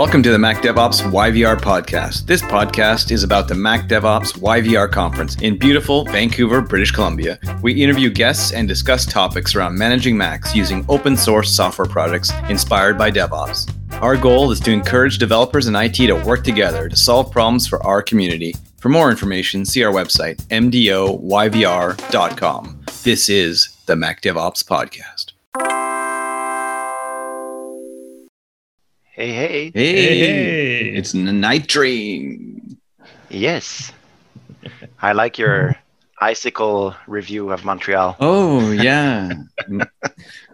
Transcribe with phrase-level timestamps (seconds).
[0.00, 2.24] Welcome to the Mac DevOps YVR podcast.
[2.24, 7.38] This podcast is about the Mac DevOps YVR conference in beautiful Vancouver, British Columbia.
[7.60, 12.96] We interview guests and discuss topics around managing Macs using open source software projects inspired
[12.96, 13.70] by DevOps.
[14.00, 17.84] Our goal is to encourage developers and IT to work together to solve problems for
[17.86, 18.54] our community.
[18.78, 21.20] For more information, see our website, mdoyvr.com.
[23.02, 25.29] This is the Mac DevOps podcast.
[29.20, 29.70] Hey, hey.
[29.74, 30.88] Hey, Hey.
[30.96, 32.78] it's N- Night Train.
[33.28, 33.92] Yes.
[35.02, 35.76] I like your
[36.22, 38.16] icicle review of Montreal.
[38.18, 39.30] Oh yeah,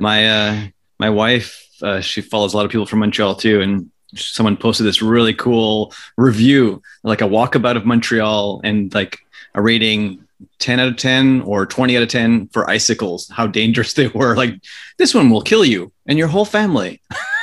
[0.00, 0.66] my uh,
[0.98, 4.84] my wife uh, she follows a lot of people from Montreal too, and someone posted
[4.84, 9.20] this really cool review, like a walkabout of Montreal, and like
[9.54, 10.24] a rating.
[10.58, 14.36] 10 out of 10 or 20 out of 10 for icicles how dangerous they were
[14.36, 14.52] like
[14.98, 17.00] this one will kill you and your whole family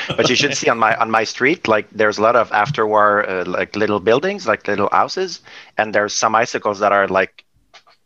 [0.16, 3.28] But you should see on my on my street, like there's a lot of afterwar
[3.28, 5.40] uh, like little buildings, like little houses,
[5.78, 7.44] and there's some icicles that are like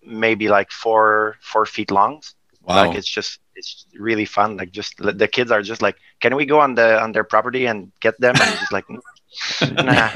[0.04, 2.22] maybe like four four feet long.
[2.62, 4.56] wow Like it's just it's really fun.
[4.56, 7.66] Like just the kids are just like, can we go on the on their property
[7.66, 8.34] and get them?
[8.40, 8.84] And just like,
[9.72, 10.10] nah.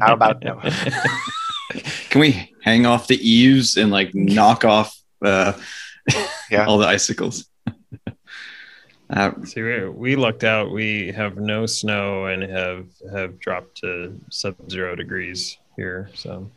[0.00, 0.60] How about no?
[2.10, 5.52] can we hang off the eaves and like knock off uh,
[6.50, 6.64] Yeah.
[6.68, 7.47] all the icicles
[9.10, 10.70] uh, See, we, we lucked out.
[10.70, 16.10] We have no snow and have have dropped to sub-zero degrees here.
[16.14, 16.50] So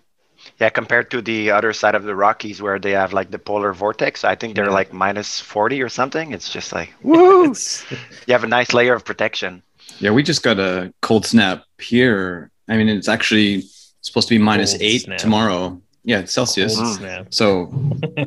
[0.60, 3.74] Yeah, compared to the other side of the Rockies where they have like the polar
[3.74, 4.72] vortex, I think they're Yeah.
[4.82, 6.32] like minus 40 or something.
[6.34, 7.54] It's just like, woo!
[8.28, 9.62] You have a nice layer of protection.
[10.00, 12.50] Yeah, we just got a cold snap here.
[12.68, 13.64] I mean, it's actually
[14.02, 15.18] supposed to be minus Cold eight snap.
[15.20, 15.82] tomorrow.
[16.04, 16.76] Yeah, Celsius.
[16.76, 17.28] cold.
[17.30, 17.72] So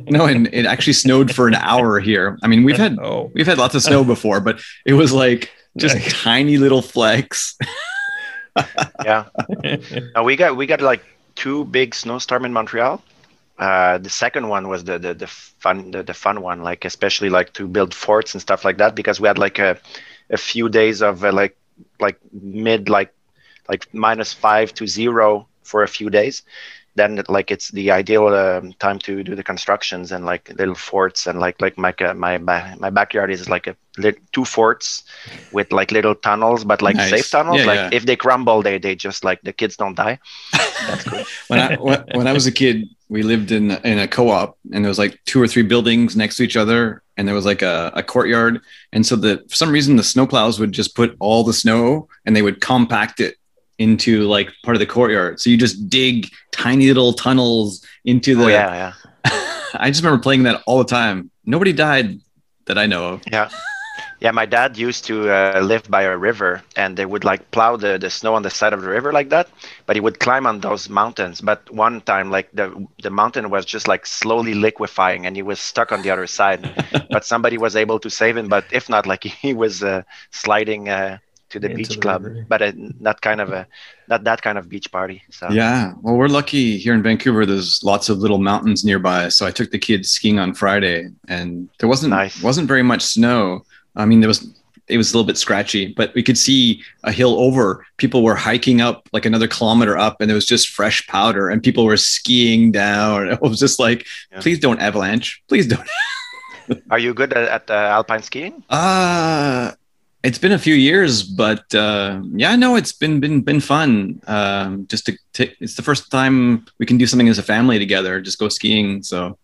[0.06, 2.38] no, and it actually snowed for an hour here.
[2.42, 5.50] I mean, we've had oh we've had lots of snow before, but it was like
[5.76, 7.58] just tiny little flecks.
[9.04, 9.24] Yeah.
[10.14, 11.02] Uh, we got we got like
[11.34, 13.02] two big snowstorm in Montreal.
[13.58, 17.30] Uh, the second one was the the, the fun the, the fun one, like especially
[17.30, 19.76] like to build forts and stuff like that because we had like a
[20.30, 21.56] a few days of uh, like
[21.98, 23.12] like mid like
[23.68, 26.42] like minus five to zero for a few days.
[26.96, 31.26] Then like it's the ideal um, time to do the constructions and like little forts
[31.26, 31.92] and like like my
[32.38, 33.76] my my backyard is like a
[34.32, 35.04] two forts
[35.52, 37.10] with like little tunnels, but like Nice.
[37.10, 37.60] safe tunnels.
[37.60, 37.90] Yeah, like yeah.
[37.92, 40.18] if they crumble, they they just like the kids don't die.
[40.86, 41.26] That's good.
[41.48, 44.84] when I when, when I was a kid, we lived in in a co-op, and
[44.84, 47.62] there was like two or three buildings next to each other, and there was like
[47.62, 48.60] a, a courtyard,
[48.92, 52.34] and so the for some reason the snowplows would just put all the snow and
[52.34, 53.36] they would compact it
[53.78, 55.40] into like part of the courtyard.
[55.40, 58.44] So you just dig tiny little tunnels into the.
[58.44, 58.92] oh yeah,
[59.24, 59.40] yeah.
[59.74, 61.30] I just remember playing that all the time.
[61.44, 62.20] Nobody died
[62.66, 63.22] that I know of.
[63.30, 63.48] Yeah.
[64.20, 67.76] Yeah, my dad used to uh, live by a river, and they would like plow
[67.76, 69.48] the, the snow on the side of the river like that.
[69.84, 71.42] But he would climb on those mountains.
[71.42, 75.60] But one time, like the the mountain was just like slowly liquefying, and he was
[75.60, 76.60] stuck on the other side.
[77.10, 78.48] but somebody was able to save him.
[78.48, 81.18] But if not, like he was uh, sliding uh,
[81.54, 82.24] to the Into beach the club.
[82.24, 82.44] river.
[82.48, 83.66] But uh, not kind of a
[84.08, 85.22] not that kind of beach party.
[85.30, 85.94] So Yeah.
[86.02, 87.46] Well, we're lucky here in Vancouver.
[87.46, 89.30] There's lots of little mountains nearby.
[89.30, 92.42] So I took the kids skiing on Friday, and there wasn't Nice.
[92.42, 93.64] wasn't very much snow.
[93.96, 94.46] I mean, there was
[94.86, 97.86] it was a little bit scratchy, but we could see a hill over.
[97.96, 101.62] People were hiking up like another kilometer up, and there was just fresh powder, and
[101.62, 103.28] people were skiing down.
[103.32, 104.40] It was just like, Yeah.
[104.44, 105.88] please don't avalanche, please don't.
[106.90, 108.62] are you good at, at uh, alpine skiing?
[108.68, 109.72] Uh
[110.24, 114.20] it's been a few years, but uh, yeah, no, it's been been been fun.
[114.26, 117.78] Um, just to t- it's the first time we can do something as a family
[117.78, 119.02] together, just go skiing.
[119.02, 119.38] So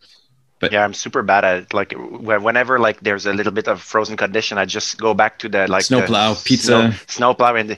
[0.59, 1.75] But- yeah, I'm super bad at it.
[1.75, 5.49] Like whenever like there's a little bit of frozen condition, I just go back to
[5.49, 6.67] the like Snowplow, pizza.
[6.67, 7.77] snow, snowplow, and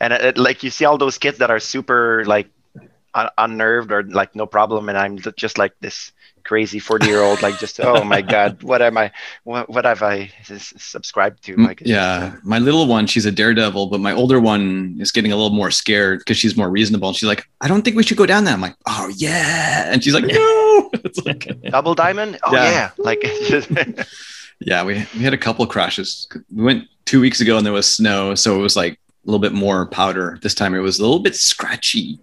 [0.00, 2.46] and it, like you see all those kids that are super like
[3.14, 6.12] un- unnerved or like no problem, and I'm just like this
[6.44, 9.10] crazy 40 year old, like just oh my god, what am I,
[9.44, 11.56] what, what have i subscribed to?
[11.56, 15.10] Like it's just, yeah, my little one, she's a daredevil, but my older one is
[15.10, 17.08] getting a little more scared because she's more reasonable.
[17.08, 18.54] And she's like, I don't think we should go down there.
[18.54, 20.90] I'm like, oh yeah, and she's like, no.
[21.04, 22.38] It's like, double diamond.
[22.44, 22.70] Oh Yeah.
[22.70, 23.22] yeah, like
[24.60, 26.28] yeah, we we had a couple crashes.
[26.54, 29.40] We went two weeks ago and there was snow, so it was like a little
[29.40, 30.38] bit more powder.
[30.42, 32.18] This time it was a little bit scratchy.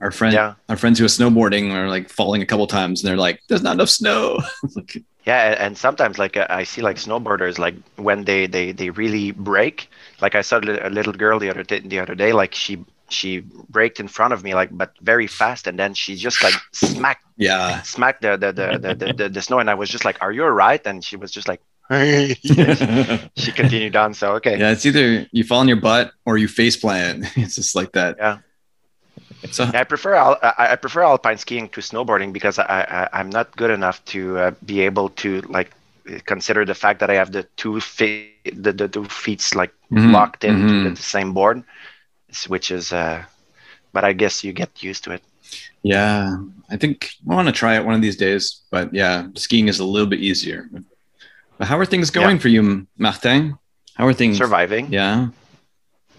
[0.00, 0.54] Our friend, yeah.
[0.68, 3.62] our friends who are snowboarding are like falling a couple times, and they're like, "There's
[3.62, 4.38] not enough snow."
[4.74, 8.90] Like, Yeah, and sometimes like uh, I see like snowboarders like when they they they
[8.90, 9.90] really break.
[10.20, 13.40] Like I saw a little girl the other day, the other day like she she
[13.68, 17.24] braked in front of me like but very fast and then she just like smacked
[17.36, 20.18] yeah, smacked the the the, the, the, the, the snow and I was just like
[20.20, 21.60] are you alright and she was just like
[21.90, 24.12] she continued on.
[24.14, 24.58] So okay.
[24.58, 27.26] Yeah, it's either you fall on your butt or you face plant.
[27.36, 28.16] It's just like that.
[28.18, 28.38] Yeah.
[29.50, 33.08] So Yeah, I prefer al- I, I prefer alpine skiing to snowboarding because I, I
[33.20, 35.70] I'm not good enough to uh, be able to like
[36.26, 40.12] consider the fact that I have the two feet the, the two feet like Mhm,
[40.12, 40.94] locked into mhm.
[40.94, 41.64] the same board,
[42.48, 43.24] which is uh,
[43.92, 45.22] but I guess you get used to it.
[45.82, 46.36] yeah,
[46.70, 48.62] I think I want to try it one of these days.
[48.70, 50.68] But yeah, skiing is a little bit easier.
[51.58, 53.58] But how are things going for you, Martin?
[53.94, 54.38] How are things?
[54.38, 54.92] Surviving.
[54.92, 55.28] Yeah,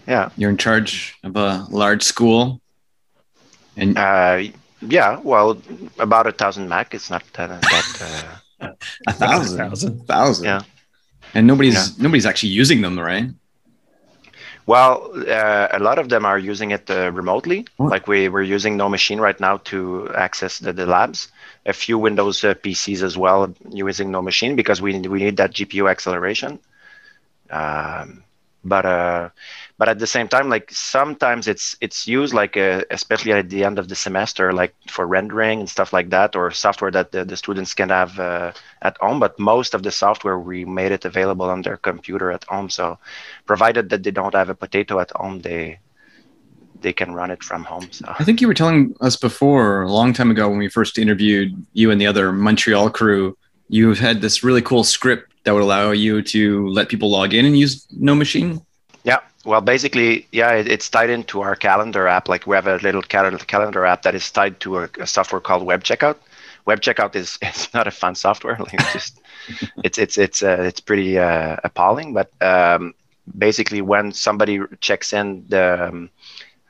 [0.06, 0.30] Yeah.
[0.36, 2.60] you're in charge of a large school,
[3.78, 4.36] and Uh,
[4.80, 5.20] yeah.
[5.22, 5.60] Well,
[5.98, 6.94] about a thousand Mac.
[6.94, 7.50] It's not that.
[7.62, 7.88] that
[8.60, 8.68] uh,
[9.06, 10.06] a thousand, thousand.
[10.06, 10.44] thousand.
[10.44, 10.62] Yeah.
[11.34, 12.02] And nobody's Yeah.
[12.04, 13.30] nobody's actually using them, right?
[14.66, 17.66] Well, uh, a lot of them are using it uh, remotely.
[17.78, 17.84] Oh.
[17.84, 21.28] Like we, we're using NoMachine right now to access the, the labs.
[21.64, 25.90] A few Windows uh, PCs as well using NoMachine because we we need that GPU
[25.90, 26.58] acceleration.
[27.50, 28.22] Um,
[28.64, 29.28] but uh,
[29.78, 33.62] but at the same time, like sometimes it's it's used like uh, especially at the
[33.62, 37.24] end of the semester, like for rendering and stuff like that, or software that the,
[37.24, 38.52] the students can have uh,
[38.82, 39.20] at home.
[39.20, 42.68] But most of the software we made it available on their computer at home.
[42.68, 42.98] So
[43.46, 45.78] provided that they don't have a potato at home, they
[46.80, 47.86] they can run it from home.
[47.92, 50.98] So I think you were telling us before a long time ago when we first
[50.98, 53.38] interviewed you and the other Montreal crew.
[53.68, 57.44] You had this really cool script that would allow you to let people log in
[57.44, 58.64] and use NoMachine.
[59.48, 62.28] Well, basically, yeah, it, it's tied into our calendar app.
[62.28, 65.40] Like we have a little cal- calendar app that is tied to a, a software
[65.40, 66.16] called Web Checkout.
[66.66, 68.58] Web Checkout is it's not a fun software.
[68.58, 69.20] Like it's just
[69.84, 72.12] it's it's it's uh, it's pretty uh, appalling.
[72.12, 72.92] But um,
[73.38, 76.10] basically, when somebody checks in the um,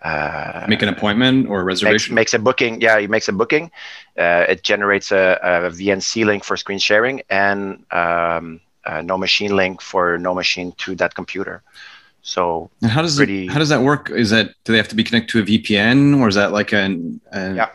[0.00, 2.14] uh, Make an appointment or a reservation.
[2.14, 2.80] makes a booking.
[2.80, 3.72] Yeah, he makes a booking.
[4.16, 9.80] Uh, it generates a, a VNC link for screen sharing and um, a NoMachine link
[9.80, 11.64] for NoMachine to that computer.
[12.28, 14.10] So and how does pretty- it, how does that work?
[14.10, 16.72] Is that do they have to be connected to a VPN or is that like
[16.75, 17.70] an, an Yeah.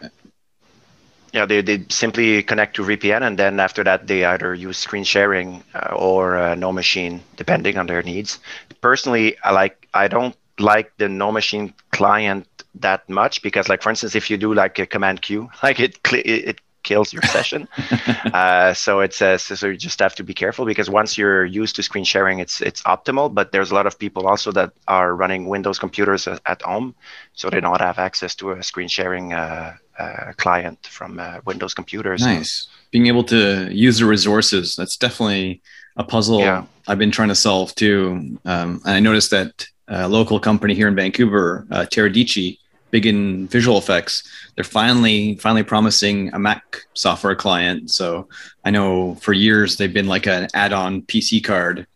[1.34, 5.04] yeah, they, they simply connect to VPN and then after that they either use screen
[5.04, 8.38] sharing uh, or uh, NoMachine depending on their needs.
[8.82, 12.46] Personally, I like I don't like the NoMachine client
[12.76, 15.98] that much because like for instance if you do like a command Q like it,
[16.14, 17.68] it kills your session
[18.34, 21.46] uh, so it's uh, so, so you just have to be careful because once you're
[21.46, 24.72] used to screen sharing it's it's optimal but there's a lot of people also that
[24.88, 26.94] are running windows computers at, at home
[27.34, 31.74] so they don't have access to a screen sharing uh, uh, client from uh, windows
[31.74, 32.68] computers Nice.
[32.92, 34.76] Being able to use the resources.
[34.76, 35.62] That's definitely
[35.98, 36.66] a puzzle Yeah.
[36.88, 38.38] I've been trying to solve too.
[38.46, 42.58] Um, and I noticed that a local company here in Vancouver, uh, Teradici,
[42.94, 44.22] big in visual effects,
[44.54, 47.90] they're finally finally promising a Mac software client.
[47.90, 48.30] So
[48.64, 51.88] I know for years they've been like an add-on PC card.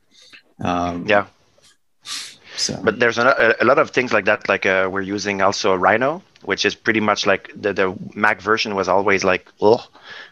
[0.59, 1.27] Um, yeah
[2.57, 5.75] So but there's a, a lot of things like that like uh, we're using also
[5.75, 9.85] rhino which is pretty much like the, the mac version was always like oh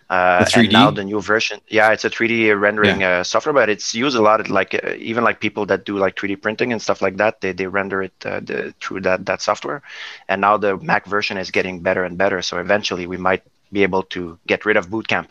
[0.10, 0.72] uh, The and 3D?
[0.72, 4.22] now the new version yeah it's a 3d rendering uh, software but it's used a
[4.22, 7.18] lot of like uh, even like people that do like 3d printing and stuff like
[7.18, 9.82] that they, they render it uh, the, through that that software
[10.30, 13.84] and now the mac version is getting better and better so eventually we might be
[13.84, 15.28] able to get rid of bootcamp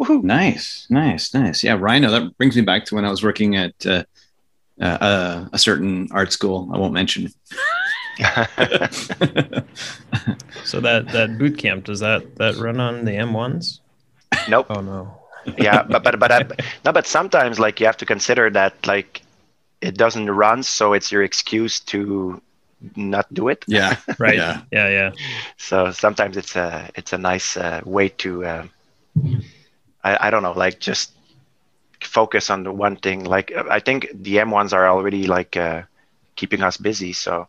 [0.00, 0.22] Woohoo.
[0.24, 1.62] Nice, nice, nice.
[1.62, 2.10] Yeah, Rhino.
[2.10, 4.02] That brings me back to when I was working at uh,
[4.80, 6.68] uh, uh, a certain art school.
[6.72, 7.28] I won't mention.
[10.64, 13.81] So that that boot camp does that that run on the M1s?
[14.46, 15.18] Nope Oh no.
[15.56, 16.42] yeah but but but I,
[16.84, 19.22] no but sometimes like you have to consider that like
[19.80, 22.40] it doesn't run so it's your excuse to
[22.96, 24.36] not do it yeah, Right.
[24.36, 24.62] Yeah.
[24.70, 25.10] Yeah, yeah.
[25.56, 28.66] so sometimes it's a it's a nice uh, way to uh,
[30.02, 31.12] I, I don't know like just
[32.02, 35.82] focus on the one thing like i think the m1s are already like uh,
[36.36, 37.46] keeping us busy so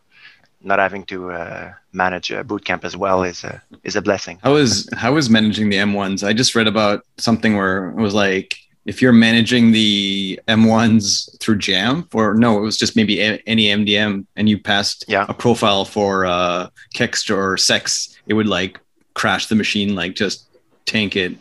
[0.64, 4.38] not having to uh, manage a boot camp as well is a is a blessing
[4.42, 6.26] How is how is managing the M1s?
[6.26, 8.56] I just read about something where it was like
[8.86, 13.64] if you're managing the M1s through Jamf, or no, it was just maybe a- any
[13.70, 15.24] MDM, and you passed Yeah.
[15.28, 18.78] a profile for uh, Kext or Sex, it would like
[19.14, 20.46] crash the machine, like just
[20.84, 21.32] tank it.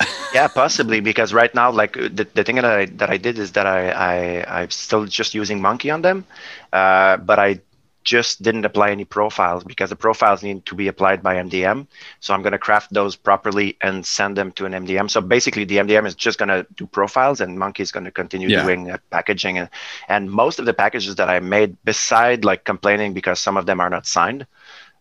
[0.34, 3.52] yeah possibly because right now like the, the thing that I, that I did is
[3.52, 4.14] that I, I
[4.62, 6.24] i'm still just using Munki on them
[6.72, 7.60] uh, but i
[8.04, 11.86] just didn't apply any profiles because the profiles need to be applied by mdm
[12.20, 15.64] so i'm going to craft those properly and send them to an mdm so basically
[15.64, 18.62] the mdm is just going to do profiles and Munki is going to continue Yeah.
[18.62, 19.58] doing uh, packaging.
[19.58, 19.68] And,
[20.08, 23.80] and most of the packages that i made beside like complaining because some of them
[23.80, 24.46] are not signed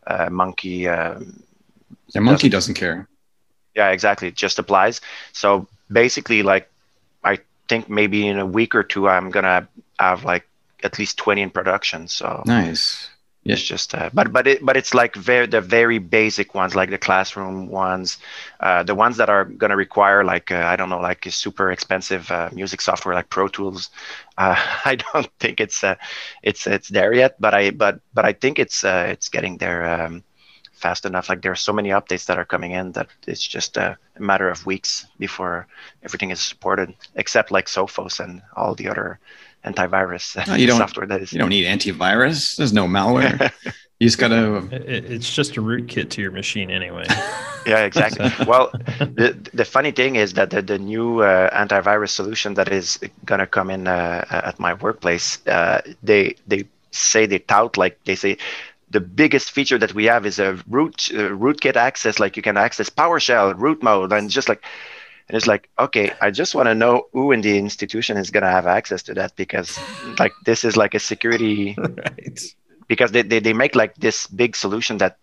[0.08, 1.44] uh, Munki um,
[2.14, 3.08] Yeah, Munki doesn't care.
[3.76, 4.28] yeah exactly.
[4.30, 5.02] It just applies.
[5.34, 6.70] So basically like
[7.24, 9.68] i think maybe in a week or two I'm gonna
[10.00, 10.48] have like
[10.84, 12.08] at least 20 in production.
[12.08, 13.10] So nice.
[13.46, 16.90] It's just, uh, but but it but it's like very the very basic ones, like
[16.90, 18.18] the classroom ones,
[18.62, 22.32] uh, the ones that are gonna require like uh, I don't know, like super expensive
[22.32, 23.90] uh, music software like Pro Tools.
[24.38, 25.96] Uh, I don't think it's uh,
[26.42, 30.24] it's it's there yet, but I but but I think it's it's getting there um,
[30.72, 31.28] fast enough.
[31.28, 34.50] Like there are so many updates that are coming in that it's just a matter
[34.50, 35.68] of weeks before
[36.02, 39.20] everything is supported, except like Sophos and all the other
[39.66, 41.34] antivirus no, you don't, software that is.
[41.34, 42.58] You don't need antivirus.
[42.58, 43.52] There's no malware.
[44.00, 44.68] you just gotta.
[44.72, 47.06] it's just a rootkit to your machine anyway.
[47.66, 48.32] yeah, exactly.
[48.46, 53.00] well, the the funny thing is that the, the new uh, antivirus solution that is
[53.26, 58.16] gonna come in uh, at my workplace, uh, they they say they tout like they
[58.16, 58.38] say
[58.92, 62.58] the biggest feature that we have is a root uh, rootkit access like you can
[62.58, 64.64] access powershell root mode and just like
[65.30, 68.44] and it's like, okay, I just want to know who in the institution is going
[68.44, 69.80] to have access to that because,
[70.20, 71.76] like, this is like a security.
[71.78, 72.40] right.
[72.88, 75.18] Because they, they, they make like this big solution that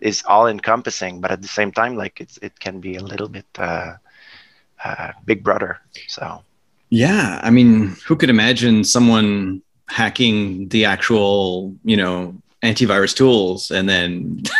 [0.00, 3.28] is all encompassing, but at the same time, like, it's, it can be a little
[3.28, 3.94] bit uh,
[4.84, 5.80] uh, big brother.
[6.06, 6.42] So.
[6.88, 7.40] Yeah.
[7.42, 14.42] I mean, who could imagine someone hacking the actual, you know, antivirus tools and then.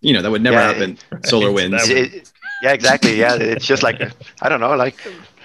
[0.00, 0.98] you know that would never yeah, happen.
[1.10, 1.22] Right.
[1.22, 1.90] SolarWinds.
[1.90, 3.18] It, yeah exactly.
[3.18, 4.00] Yeah it's just like
[4.42, 5.00] i don't know like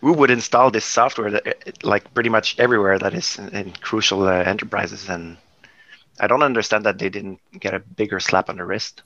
[0.00, 4.26] who would install this software that, like pretty much everywhere that is in, in crucial
[4.26, 5.08] uh, enterprises?
[5.08, 5.36] And
[6.20, 9.02] i don't understand that they didn't get a bigger slap on the wrist.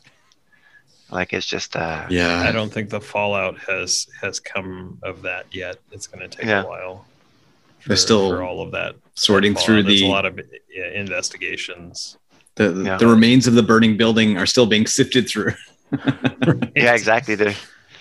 [1.11, 2.41] Like it's just uh yeah.
[2.41, 5.77] I don't think the fallout has has come of that yet.
[5.93, 6.63] It's going to take yeah.
[6.63, 7.05] a while
[7.81, 10.41] for, they're still for all of that sorting through There's the a lot of
[10.71, 12.17] yeah, investigations.
[12.57, 12.97] The, yeah.
[12.99, 15.55] the remains of the burning building are still being sifted through
[16.47, 16.73] right.
[16.75, 17.35] Yeah, exactly.
[17.35, 17.55] They're,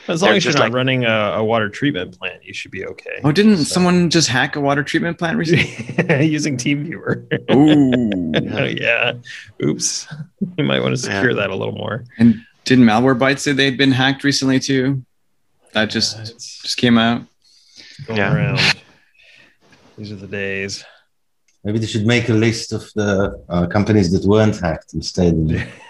[0.07, 2.85] as long as you're not like, running a, a, water treatment plant, you should be
[2.85, 3.21] okay.
[3.23, 3.63] Oh, didn't so.
[3.63, 7.51] someone just hack a water treatment plant recently using TeamViewer?
[7.53, 9.13] Ooh, oh, yeah.
[9.63, 10.07] Oops.
[10.57, 11.37] You might want to secure yeah.
[11.37, 12.03] that a little more.
[12.17, 15.03] And didn't Malwarebytes say they'd been hacked recently too?
[15.73, 17.23] That just yeah, just came out.
[18.05, 18.33] Going yeah.
[18.33, 18.59] around.
[19.97, 20.83] These are the days.
[21.63, 25.33] Maybe they should make a list of the uh, companies that weren't hacked instead.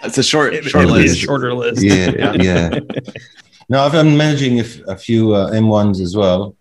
[0.04, 1.16] It's a short, short list.
[1.16, 1.82] A shorter list.
[1.82, 2.32] Yeah, yeah.
[2.40, 2.80] yeah.
[3.68, 6.54] no, I've been managing a, a few uh, M1s as well,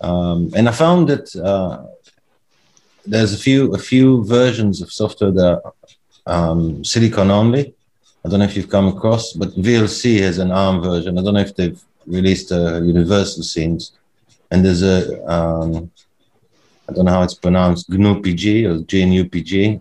[0.00, 1.86] um, and I found that uh,
[3.06, 7.74] there's a few a few versions of software that are um, silicon only.
[8.24, 11.18] I don't know if you've come across, but VLC has an ARM version.
[11.18, 13.92] I don't know if they've released a universal scenes,
[14.50, 15.90] and there's a um,
[16.90, 19.80] I don't know how it's pronounced, GNU-PG or GNU-PG.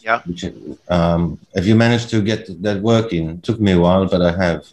[0.00, 0.20] Yeah.
[0.24, 0.44] Which,
[0.88, 3.30] um, have you managed to get that working?
[3.30, 4.66] It took me a while, but I have.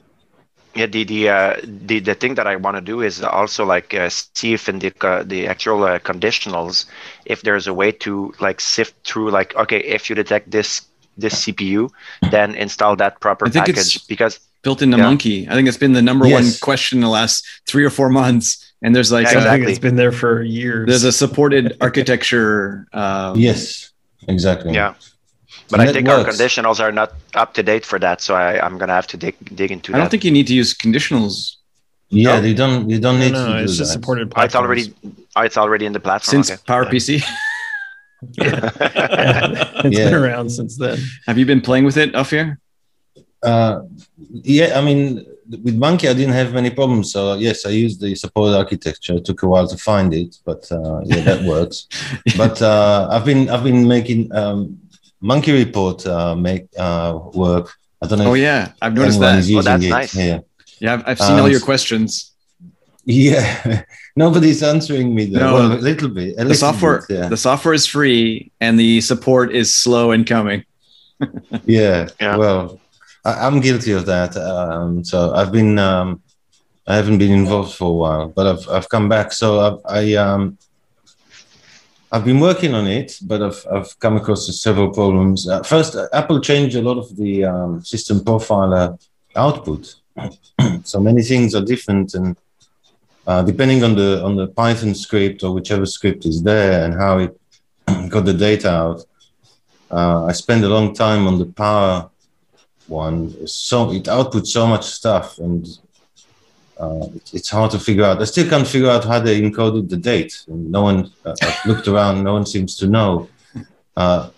[0.75, 3.93] Yeah, the the uh, the, the thing that I want to do is also like
[3.95, 6.85] uh, see if in the uh, the actual uh, conditionals,
[7.25, 10.85] if there's a way to like sift through like okay, if you detect this
[11.17, 11.89] this CPU,
[12.29, 15.05] then install that proper package because built into yeah.
[15.05, 15.49] Munki.
[15.49, 16.43] I think it's been the number yes.
[16.43, 19.71] one question in the last three or four months and there's like yeah, exactly.
[19.71, 20.87] it's been there for years.
[20.87, 22.87] There's a supported architecture.
[22.93, 23.91] Um, yes,
[24.27, 24.73] exactly.
[24.73, 24.93] Yeah,
[25.69, 26.25] but and I think works.
[26.25, 29.17] our conditionals are not up to date for that, so I, am gonna have to
[29.17, 29.91] dig dig into.
[29.91, 29.97] That.
[29.97, 31.55] I don't think you need to use conditionals.
[32.09, 32.41] Yeah, no?
[32.41, 32.89] they don't.
[32.89, 33.63] You don't need no, no, to.
[33.63, 33.99] it's just that.
[33.99, 34.31] supported.
[34.35, 34.93] Oh, it's already.
[35.37, 36.61] It's already in the platform since okay.
[36.71, 37.23] PowerPC.
[38.33, 38.45] yeah.
[38.79, 39.81] yeah.
[39.83, 40.05] it's yeah.
[40.05, 40.99] been around since then.
[41.25, 42.57] Have you been playing with it, Ofir?
[43.43, 43.81] Uh,
[44.31, 47.11] yeah, I mean, with Munki, I didn't have many problems.
[47.11, 49.13] So yes, I used the support architecture.
[49.13, 51.87] It took a while to find it, but uh, yeah, that works.
[52.35, 54.79] But uh, I've been I've been making um,
[55.21, 57.73] Munki report uh, make uh, work.
[58.01, 58.31] I don't know.
[58.31, 59.49] Oh yeah, I've noticed that.
[59.49, 59.89] Oh, that's it.
[59.89, 60.15] nice.
[60.15, 60.39] Yeah,
[60.79, 62.33] yeah, I've, I've seen um, all your questions.
[63.05, 63.83] Yeah,
[64.15, 65.39] nobody's answering me though.
[65.39, 66.33] No, well, a little bit.
[66.33, 67.29] A the little software, bit, yeah.
[67.29, 70.65] the software is free, and the support is slow in coming.
[71.65, 72.35] yeah, yeah.
[72.35, 72.79] Well,
[73.27, 74.37] I, am guilty of that.
[74.37, 76.21] Um, so I've been, um,
[76.87, 79.33] I haven't been involved for a while, but I've I've come back.
[79.33, 80.57] So I've, I um,
[82.11, 85.47] I've been working on it, but I've I've come across several problems.
[85.47, 88.97] Uh, first, Apple changed a lot of the um, system profiler
[89.35, 89.95] output.
[90.83, 92.37] so many things are different, and
[93.27, 97.17] uh, depending on the on the Python script or whichever script is there and how
[97.19, 97.37] it
[98.09, 99.03] got the data out.
[99.91, 102.09] Uh, I spend a long time on the power
[102.87, 103.47] one.
[103.47, 105.67] So it outputs so much stuff, and
[106.79, 108.21] uh, it's hard to figure out.
[108.21, 110.43] I still can't figure out how they encoded the date.
[110.47, 112.23] No one uh, I've looked around.
[112.23, 113.29] No one seems to know.
[113.95, 114.29] Uh,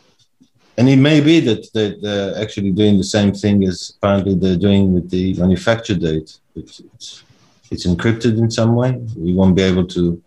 [0.78, 4.56] and it may be that they, they're actually doing the same thing as apparently they're
[4.56, 6.40] doing with the manufacture date.
[6.56, 7.24] It's, it's,
[7.70, 8.92] it's encrypted in some way.
[9.18, 10.22] You won't be able to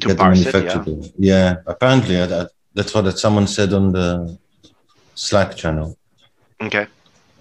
[0.00, 0.84] to parse it, yeah.
[1.18, 1.56] yeah.
[1.66, 4.38] apparently that, that's what someone said on the
[5.14, 5.96] Slack channel.
[6.60, 6.86] Okay.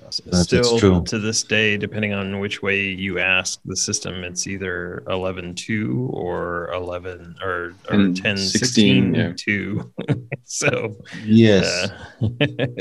[0.10, 6.10] Still to this day, depending on which way you ask the system, it's either 11.2
[6.14, 9.34] or 11 or, or 10, 16, 16 yeah.
[9.36, 9.94] 2.
[10.44, 10.96] so,
[11.26, 11.90] yes.
[12.22, 12.28] Uh,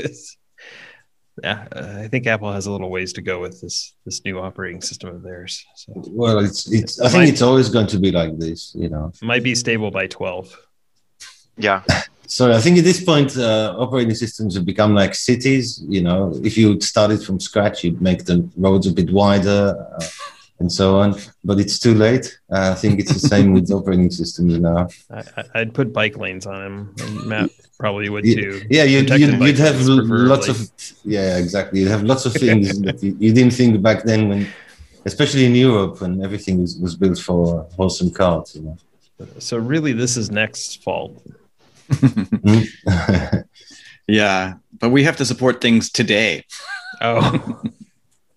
[1.43, 4.39] yeah, uh, I think Apple has a little ways to go with this this new
[4.39, 5.63] operating system of theirs.
[5.75, 5.93] So.
[6.07, 6.99] Well, it's it's.
[6.99, 8.73] I think it's always going to be like this.
[8.75, 10.57] You know, might be stable by twelve.
[11.57, 11.83] Yeah.
[12.27, 15.81] So I think at this point, uh, operating systems have become like cities.
[15.87, 20.05] You know, if you started from scratch, you'd make the roads a bit wider uh,
[20.59, 21.15] and so on.
[21.45, 22.37] But it's too late.
[22.51, 24.89] Uh, I think it's the same with operating systems now.
[25.09, 26.95] I, would put bike lanes on them.
[26.99, 28.61] And Matt probably would too.
[28.69, 30.69] Yeah, you'd, you'd, you'd have lots of
[31.05, 31.79] yeah, exactly.
[31.79, 34.47] You'd have lots of things that you, you, didn't think back then when,
[35.05, 38.53] especially in Europe, when everything was, was built for horse and cart.
[38.53, 38.77] You know.
[39.39, 41.23] So really, this is next fault.
[44.07, 46.45] yeah, but we have to support things today.
[47.01, 47.61] Oh.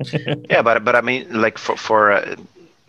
[0.49, 2.37] yeah, but but I mean, like for for uh,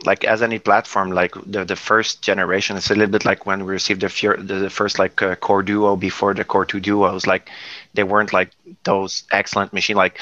[0.05, 3.65] like as any platform, like the the first generation, it's a little bit like when
[3.65, 7.27] we received the the, the first like uh, Core Duo before the Core Two Duos.
[7.27, 7.49] Like
[7.93, 8.51] they weren't like
[8.83, 9.95] those excellent machine.
[9.97, 10.19] Like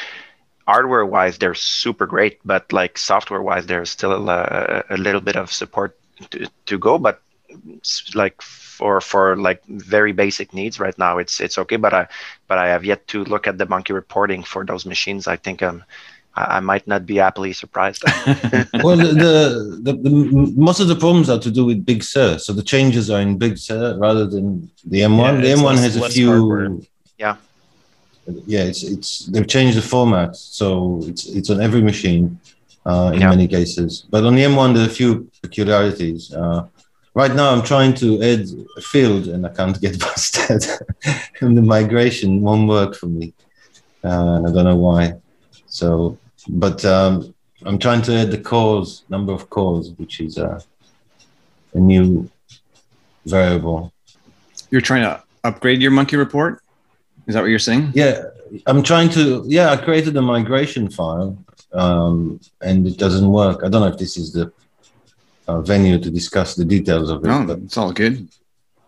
[0.68, 5.36] hardware wise, they're super great, but like software wise, there's still a, a little bit
[5.36, 5.98] of support
[6.32, 6.98] to, to go.
[6.98, 7.22] But
[8.16, 12.08] like for for like very basic needs right now it's it's okay but i
[12.48, 15.62] but i have yet to look at the Munki reporting for those machines i think
[15.62, 15.84] um
[16.36, 18.04] I, might not be happily surprised.
[18.84, 20.10] well, the, the, the,
[20.56, 22.38] most of the problems are to do with Big Sur.
[22.38, 25.18] So the changes are in Big Sur rather than the M1.
[25.18, 26.30] Yeah, the M1 less, has a few.
[26.30, 26.78] Hardware.
[27.18, 27.36] Yeah.
[28.46, 32.40] Yeah, it's it's they've changed the format, so it's it's on every machine
[32.86, 33.30] uh, in yeah.
[33.30, 34.06] many cases.
[34.10, 36.32] But on the M1, there are a few peculiarities.
[36.32, 36.68] Uh,
[37.20, 38.44] right now, I'm trying to add
[38.78, 40.64] a field, and I can't get busted.
[41.42, 43.34] and the migration won't work for me.
[44.04, 45.04] Uh, I don't know why.
[45.68, 47.34] So, but um,
[47.68, 50.62] I'm trying to add the cores, number of calls, which is uh,
[51.74, 52.30] a new
[53.26, 53.92] variable.
[54.72, 56.62] You're trying to upgrade your Munki report?
[57.28, 57.92] Is that what you're saying?
[57.94, 58.24] Yeah,
[58.66, 59.44] I'm trying to.
[59.46, 61.38] Yeah, I created a migration file,
[61.74, 63.58] um, and it doesn't work.
[63.64, 64.52] I don't know if this is the
[65.50, 67.28] uh, venue to discuss the details of it.
[67.28, 67.60] No, but...
[67.60, 68.28] it's all good.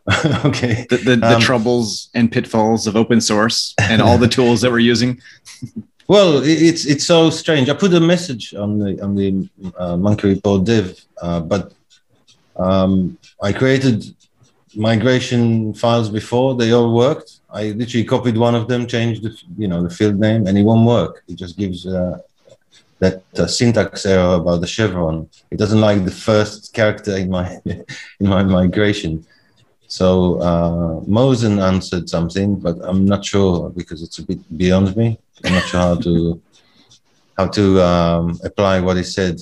[0.46, 0.86] okay.
[0.90, 4.72] The, the, the um, troubles and pitfalls of open source and all the tools that
[4.72, 5.22] we're using.
[6.08, 7.70] Well, it's it's so strange.
[7.70, 9.28] I put a message on the on the
[9.78, 10.86] uh, MunkiReport div,
[11.22, 11.74] uh, but
[12.58, 13.98] um, I created
[14.76, 16.56] migration files before.
[16.56, 17.30] They all worked.
[17.60, 20.64] I literally copied one of them, changed the you know the field name, and it
[20.64, 21.24] won't work.
[21.30, 22.18] It just gives uh,
[23.02, 25.28] that uh, syntax error about the chevron.
[25.50, 29.26] It doesn't like the first character in my in my migration.
[29.88, 35.20] So uh, Mosen answered something, but I'm not sure because it's a bit beyond me.
[35.44, 36.42] I'm not sure how to
[37.38, 39.42] how to um, apply what he said.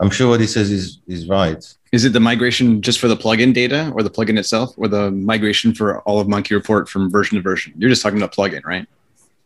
[0.00, 1.62] I'm sure what he says is is right.
[1.92, 5.10] Is it the migration just for the plugin data, or the plugin itself, or the
[5.10, 7.74] migration for all of Monkey Report from version to version?
[7.76, 8.86] You're just talking about plugin, right?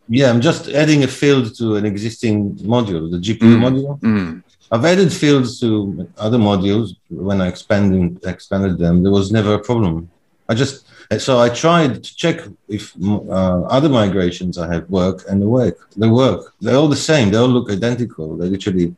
[0.09, 3.61] Yeah, I'm just adding a field to an existing module, the GPU mm.
[3.61, 3.99] module.
[3.99, 4.43] Mm.
[4.71, 9.03] I've added fields to other modules when I expanded expanded them.
[9.03, 10.09] There was never a problem.
[10.47, 15.41] I just so I tried to check if uh, other migrations I have work and
[15.41, 15.89] they work.
[15.97, 16.53] They work.
[16.61, 17.31] They're all the same.
[17.31, 18.37] They all look identical.
[18.37, 18.95] They literally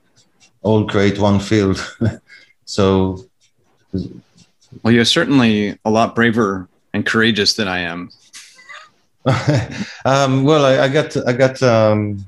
[0.61, 1.79] all create one field.
[2.65, 3.25] so,
[4.83, 8.09] well, you're certainly a lot braver and courageous than I am.
[10.05, 12.25] um, well, I, I, got I got um,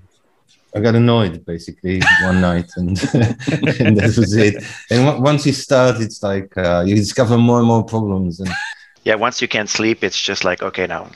[0.75, 2.89] I got annoyed basically one night, and,
[3.79, 4.63] and that was it.
[4.91, 8.49] And once you start, it's like uh, you discover more and more problems and
[9.03, 11.09] yeah once you can't sleep it's just like okay now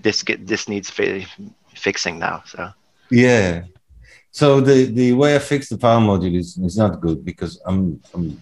[0.00, 1.26] this this needs fi-
[1.74, 2.70] fixing now so
[3.10, 3.62] yeah
[4.30, 8.00] so the the way i fix the power module is, is not good because i'm,
[8.14, 8.40] I'm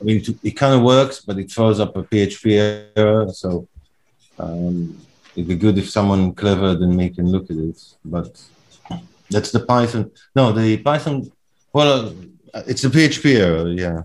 [0.00, 3.68] i mean it, it kind of works but it throws up a php error so
[4.38, 4.98] um,
[5.34, 8.42] it'd be good if someone clever than me can look at it but
[9.30, 11.30] that's the python no the python
[11.72, 12.12] well
[12.54, 14.02] uh, it's a php error yeah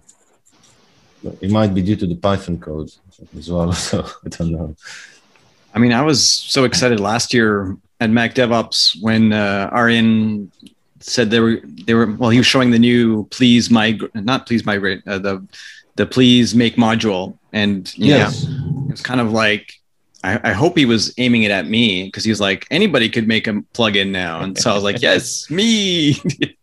[1.41, 2.91] it might be due to the python code
[3.37, 3.71] as well.
[3.89, 4.75] So I don't know.
[5.73, 10.51] I mean, I was so excited last year at Mac DevOps when uh, Arjen
[10.99, 12.29] said they were they were well.
[12.29, 15.45] He was showing the new please migrate, not please migrate, uh, the
[15.95, 18.45] the please make module, and yes.
[18.45, 19.79] know, it's kind of like
[20.23, 23.27] I, I, hope he was aiming it at me because he was like anybody could
[23.27, 26.15] make a plugin now, and so I was like, yes, me.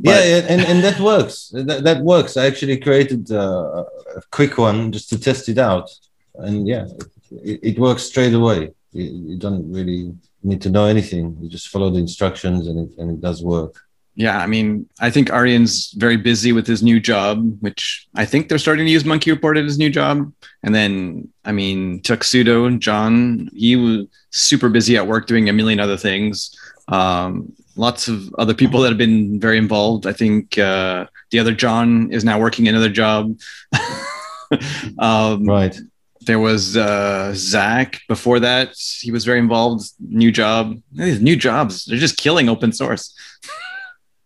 [0.00, 1.48] But, yeah, and, and that works.
[1.52, 2.36] That, that works.
[2.36, 3.82] I actually created uh,
[4.14, 5.90] a quick one just to test it out,
[6.36, 6.86] and yeah,
[7.32, 8.70] it, it works straight away.
[8.92, 11.36] You, you, don't really need to know anything.
[11.40, 13.74] You just follow the instructions, and it and it does work.
[14.18, 18.48] Yeah, I mean, I think Arjen's very busy with his new job, which I think
[18.48, 20.32] they're starting to use MunkiReport at his new job.
[20.64, 25.52] And then, I mean, Tuxedo, and John, he was super busy at work doing a
[25.52, 26.50] million other things.
[26.88, 30.04] Um, lots of other people that have been very involved.
[30.04, 33.38] I think uh, the other John is now working another job.
[34.98, 35.78] um, right.
[36.22, 38.74] There was uh, Zach before that.
[39.00, 39.92] He was very involved.
[40.00, 40.76] New job.
[40.90, 43.14] These new jobs, they're just killing open source.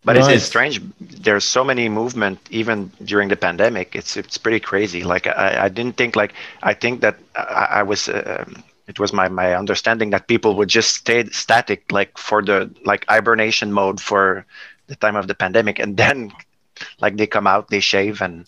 [0.04, 0.34] But right.
[0.34, 0.80] it's, strange.
[1.00, 3.94] There's so many movement even during the pandemic.
[3.94, 5.04] It's it's pretty crazy.
[5.04, 8.44] Like I, I didn't think like I think that I, I was uh,
[8.88, 13.04] it was my my understanding that people would just stay static like for the like
[13.08, 14.44] hibernation mode for
[14.88, 16.32] the time of the pandemic and then
[17.00, 18.46] like they come out they shave and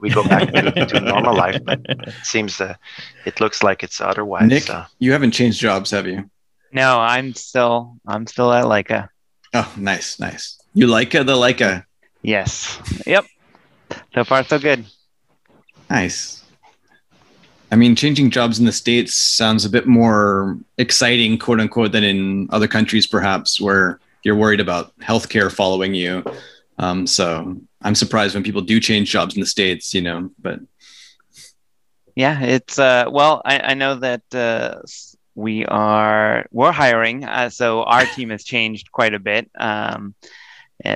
[0.00, 2.74] we go back to, to normal life but it seems uh,
[3.26, 4.84] it looks like it's otherwise nick so.
[4.98, 6.28] you haven't changed jobs have you
[6.72, 9.08] no i'm still i'm still at LAIKA
[9.54, 11.84] oh nice nice you leica the LAIKA
[12.22, 13.24] yes yep
[14.14, 14.84] so far so good
[15.90, 16.42] nice
[17.72, 22.04] I mean, changing jobs in the States sounds a bit more exciting, quote unquote, than
[22.04, 26.22] in other countries, perhaps, where you're worried about healthcare following you.
[26.78, 30.60] Um, so I'm surprised when people do change jobs in the States, you know, but.
[32.14, 34.82] Yeah, it's, uh, well, I, I know that uh,
[35.34, 37.24] we are, we're hiring.
[37.24, 39.50] Uh, so our team has changed quite a bit.
[39.58, 40.14] Um,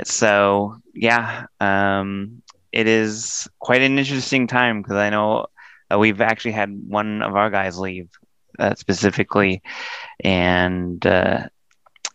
[0.04, 5.46] so, yeah, um, it is quite an interesting time because I know
[5.92, 8.10] uh, we've actually had one of our guys leave
[8.58, 9.62] uh, specifically,
[10.22, 11.48] and uh,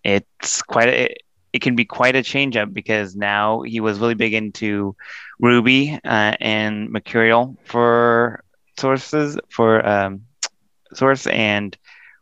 [0.03, 1.17] it's quite a, it,
[1.53, 4.95] it, can be quite a change up because now he was really big into
[5.39, 8.43] Ruby uh, and Mercurial for
[8.77, 10.21] sources for um,
[10.93, 11.77] source, and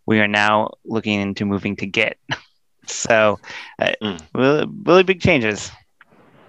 [0.06, 2.20] we are now looking into moving to Git.
[2.92, 3.40] so,
[3.80, 4.20] mm.
[4.34, 5.72] really, really big changes.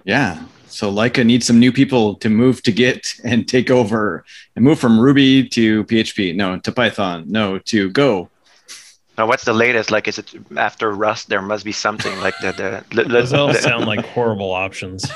[0.05, 4.25] Yeah, so LAIKA needs some new people to move to Git and take over
[4.55, 6.35] and move from Ruby to PHP.
[6.35, 7.25] No, to Python.
[7.27, 8.31] No, to Go.
[9.19, 9.91] Now, what's the latest?
[9.91, 11.29] Like, is it after Rust?
[11.29, 12.53] There must be something like the.
[12.53, 15.11] the, the Those all sound like horrible options.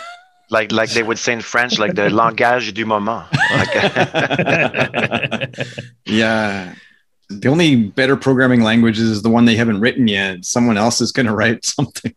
[0.50, 3.26] Like, like they would say in French, like the langage du moment.
[6.04, 6.74] yeah.
[7.30, 10.44] The only better programming language is the one they haven't written yet.
[10.44, 12.14] Someone else is going to write something.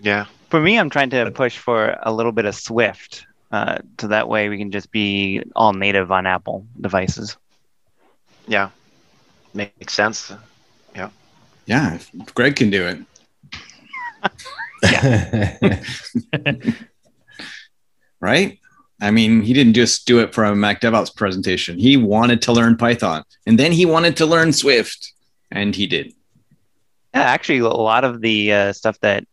[0.00, 4.08] yeah for me, I'm trying to push for a little bit of Swift, uh, so
[4.08, 7.36] that way we can just be all native on Apple devices.
[8.48, 8.70] Yeah,
[9.54, 10.32] makes sense.
[10.94, 11.10] Yeah.
[11.66, 11.98] Yeah,
[12.34, 12.98] Greg can do it.
[18.20, 18.58] right?
[19.00, 21.78] I mean, he didn't just do it for a Mac DevOps presentation.
[21.78, 25.12] He wanted to learn Python, and then he wanted to learn Swift,
[25.50, 26.12] and he did.
[27.14, 29.24] Yeah, actually, a lot of the uh, stuff that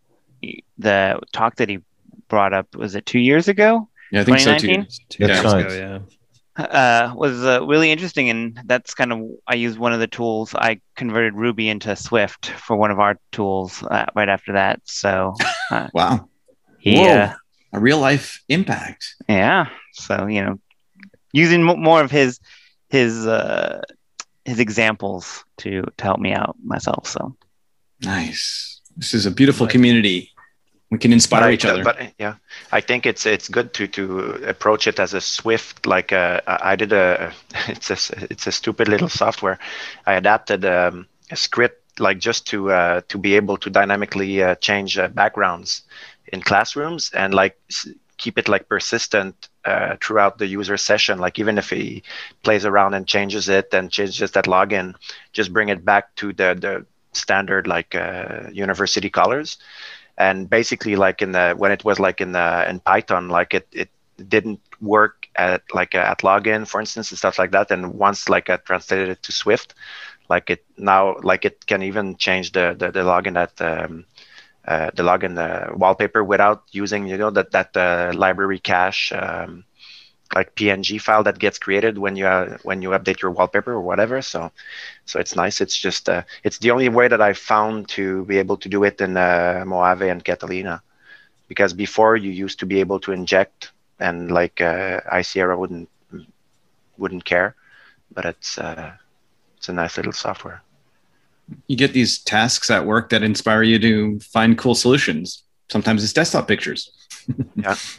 [0.78, 1.80] the talk that he
[2.28, 3.90] brought up was it two years ago?
[4.12, 4.86] Yeah, I think so too.
[5.10, 6.00] Two years ago, yeah.
[6.58, 10.56] Uh, was uh, really interesting, and that's kind of I used one of the tools.
[10.56, 14.82] I converted Ruby into Swift for one of our tools uh, right after that.
[14.86, 15.36] So,
[15.70, 16.28] uh, wow,
[16.80, 17.34] he, uh,
[17.74, 19.16] a real life impact.
[19.28, 20.60] Yeah, so you know,
[21.32, 22.40] using more of his
[22.90, 23.82] his uh,
[24.46, 27.08] his examples to to help me out myself.
[27.08, 27.36] So
[28.02, 28.82] nice.
[28.96, 30.32] This is a beautiful community.
[30.90, 31.84] We can inspire but, each other.
[31.84, 32.36] But yeah,
[32.72, 35.86] I think it's it's good to to approach it as a Swift.
[35.86, 37.34] Like uh, I did a
[37.68, 39.60] it's a it's a stupid little software.
[40.06, 44.56] I adapted um, a script like just to uh, to be able to dynamically uh,
[44.56, 45.84] change uh, backgrounds
[46.32, 47.58] in classrooms and like
[48.18, 51.20] keep it like persistent uh, throughout the user session.
[51.20, 52.04] Like even if he
[52.44, 54.96] plays around and changes it and changes that login,
[55.34, 59.58] just bring it back to the the standard like uh, university colors
[60.18, 63.68] and basically like in the when it was like in the in python like it
[63.72, 63.90] it
[64.28, 68.30] didn't work at like uh, at login for instance and stuff like that and once
[68.30, 69.74] like i translated it to swift
[70.30, 74.06] like it now like it can even change the the, the login at um,
[74.68, 79.64] uh, the login uh, wallpaper without using you know that that uh, library cache um,
[80.36, 83.82] like PNG file that gets created when you uh, when you update your wallpaper or
[83.82, 84.22] whatever.
[84.22, 84.52] So
[85.06, 85.62] so it's nice.
[85.62, 88.84] It's just uh, it's the only way that I found to be able to do
[88.84, 90.82] it in uh, Mojave and Catalina,
[91.48, 95.00] because before you used to be able to inject and like uh,
[95.58, 95.90] wouldn't
[96.98, 97.56] wouldn't care,
[98.12, 98.94] but it's uh,
[99.58, 100.62] it's a nice little software.
[101.68, 105.44] You get these tasks at work that inspire you to find cool solutions.
[105.70, 106.90] sometimes it's desktop pictures.
[107.56, 107.76] yeah,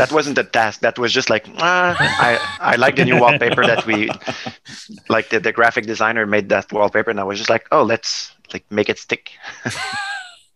[0.00, 0.80] that wasn't a task.
[0.80, 4.08] That was just like ah, I I like the new wallpaper that we
[5.10, 5.28] like.
[5.28, 8.64] The, the graphic designer made that wallpaper, and I was just like, oh, let's like
[8.70, 9.32] make it stick.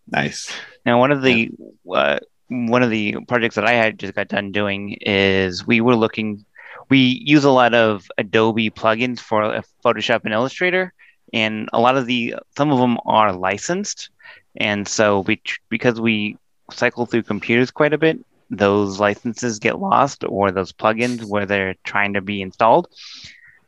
[0.08, 0.50] nice.
[0.86, 1.50] Now, one of the
[1.92, 5.96] uh, one of the projects that I had just got done doing is we were
[5.96, 6.46] looking.
[6.88, 10.94] We use a lot of Adobe plugins for Photoshop and Illustrator,
[11.32, 14.10] and a lot of the some of them are licensed,
[14.56, 16.36] and so we because we
[16.70, 18.18] cycle through computers quite a bit,
[18.50, 22.88] those licenses get lost or those plugins where they're trying to be installed.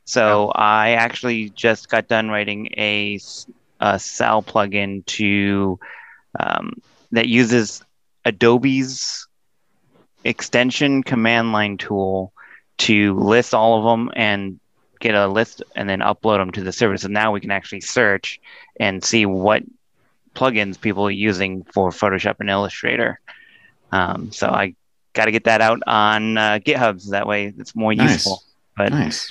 [0.04, 0.50] So.
[0.54, 3.20] I actually just got done writing a,
[3.80, 5.78] a Sal plugin to
[6.40, 6.80] um,
[7.12, 7.82] that uses
[8.24, 9.26] Adobe's
[10.24, 12.32] extension command line tool
[12.78, 14.60] to list all of them and
[15.00, 16.96] get a list and then upload them to the server.
[16.96, 18.40] So now we can actually search
[18.78, 19.62] and see what
[20.34, 23.20] plugins people are using for Photoshop and Illustrator.
[23.92, 24.74] Um, so I
[25.12, 28.12] got to get that out on uh, GitHub so that way it's more nice.
[28.12, 28.42] useful.
[28.76, 29.30] But nice.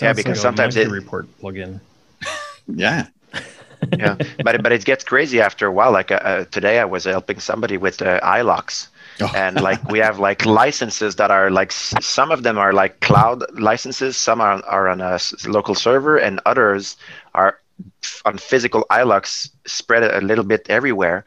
[0.00, 1.80] yeah, because like sometimes it report plugin.
[2.66, 3.06] yeah.
[3.96, 5.92] yeah, but but it gets crazy after a while.
[5.92, 8.88] Like uh, uh today, I was helping somebody with uh, iLoks,
[9.20, 9.32] oh.
[9.34, 13.42] and like we have like licenses that are like some of them are like cloud
[13.58, 16.96] licenses, some are are on a local server, and others
[17.34, 17.60] are
[18.24, 21.24] on physical iLoks spread a little bit everywhere.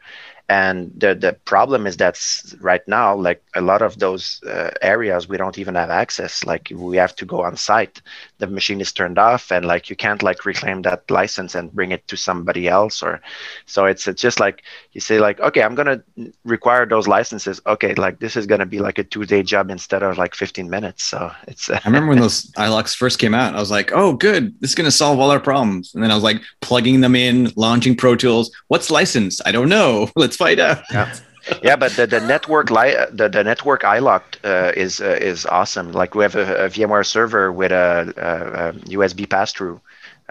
[0.50, 2.18] And the the problem is that
[2.60, 6.44] right now like a lot of those uh, areas we don't even have access.
[6.44, 8.00] Like we have to go on site
[8.38, 11.92] the machine is turned off and like you can't like reclaim that license and bring
[11.92, 13.20] it to somebody else or
[13.66, 17.60] so it's it's just like you say like okay i'm going to require those licenses.
[17.66, 20.34] Okay like this is going to be like a two day job instead of like
[20.34, 21.04] 15 minutes.
[21.04, 24.58] So it's i remember when those iLoks first came out i was like oh good
[24.60, 25.94] this is going to solve all our problems.
[25.94, 28.50] And then i was like plugging them in launching pro tools.
[28.68, 30.10] What's licensed i don't know.
[30.16, 30.82] Let's find out.
[30.90, 31.14] Yeah.
[31.62, 35.92] Yeah, but the, the network li- the, the network iLok uh, is uh, is awesome.
[35.92, 39.80] Like we have a, a VMware server with a, a, a USB pass through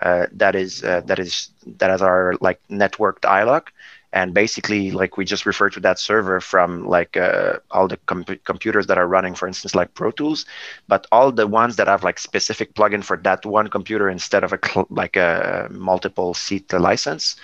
[0.02, 3.68] uh, that is uh, that is that is our like networked iLok,
[4.14, 8.26] and basically like we just refer to that server from like uh, all the com-
[8.44, 10.46] computers that are running, for instance, like Pro Tools,
[10.88, 14.54] but all the ones that have like specific plugin for that one computer instead of
[14.54, 17.36] a cl- like a multiple seat license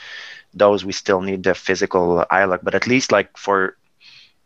[0.54, 3.78] those we still need the physical iLok, but at least like for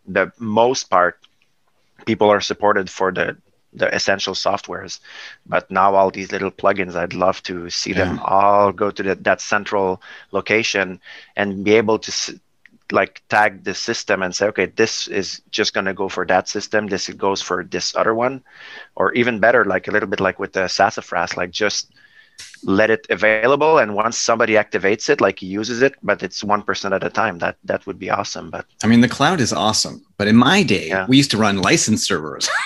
[0.08, 1.20] the most part,
[2.06, 3.38] people are supported for the
[3.74, 5.00] the essential softwares.
[5.46, 8.06] But now all these little plugins, I'd love to see yeah.
[8.06, 11.00] them all go to the, that central location
[11.36, 12.40] and be able to
[12.92, 16.48] like tag the system and say, okay, this is just going to go for that
[16.48, 16.88] system.
[16.88, 18.44] This goes for this other one,
[18.96, 21.92] or even better, like a little bit like with the Sassafras, like just
[22.64, 27.04] let it available and once somebody activates it like uses it but it's 1% at
[27.04, 30.28] a time that that would be awesome but i mean the cloud is awesome but
[30.28, 31.06] in my day yeah.
[31.08, 32.50] we used to run license servers.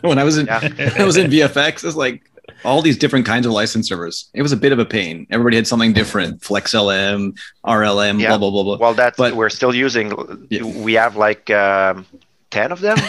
[0.00, 0.92] When i was in yeah.
[0.98, 2.28] i was in vfx it's like
[2.64, 4.28] all these different kinds of license servers.
[4.34, 5.26] It was a bit of a pain.
[5.30, 8.28] Everybody had something different flexlm rlm yeah.
[8.28, 8.76] blah blah blah blah.
[8.78, 10.48] Well that's but we're still using
[10.82, 12.06] we have like um,
[12.50, 12.98] 10 of them.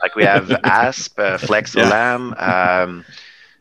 [0.00, 3.04] Like we have asp uh, flexlm um,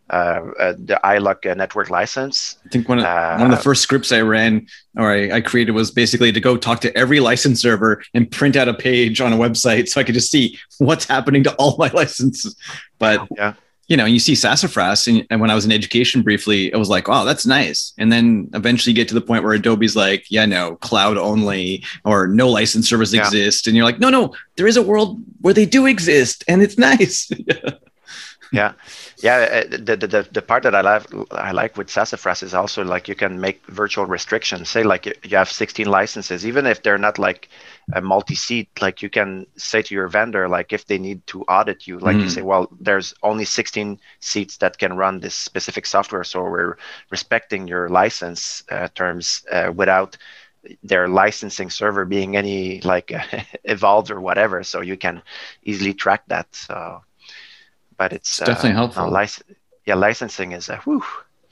[0.09, 2.57] Uh, uh, the iLok uh, network license.
[2.65, 4.65] I think one of, uh, one of the first scripts I ran
[4.95, 8.55] or I, I, created was basically to go talk to every license server and print
[8.55, 11.75] out a page on a website so I could just see what's happening to all
[11.77, 12.55] my licenses.
[12.99, 13.55] But yeah.
[13.89, 17.07] You know, you see Sassafras, and, when I was in education briefly, it was like,
[17.07, 20.45] "Wow, that's nice." And then eventually, you get to the point where Adobe's like, "Yeah,
[20.45, 23.21] no, cloud only, or no license servers yeah.
[23.21, 26.61] exist," and you're like, "No, no, there is a world where they do exist, and
[26.61, 27.31] it's nice."
[28.51, 28.73] yeah.
[29.21, 32.83] Yeah uh, the, the the part that i like i like with sassafras is also
[32.83, 34.69] like you can make virtual restrictions.
[34.69, 37.49] Say like you have 16 licenses even if they're not like
[37.93, 41.87] a multi-seat like you can say to your vendor like if they need to audit
[41.87, 42.23] you like mm.
[42.23, 46.77] you say well there's only 16 seats that can run this specific software so we're
[47.09, 50.17] respecting your license uh, terms uh, without
[50.83, 53.11] their licensing server being any like
[53.63, 54.63] evolved or whatever.
[54.63, 55.21] So you can
[55.63, 56.53] easily track that.
[56.55, 57.03] So
[57.97, 59.11] but it's, it's definitely uh, helpful.
[59.11, 61.03] Lic- yeah, licensing is a whew.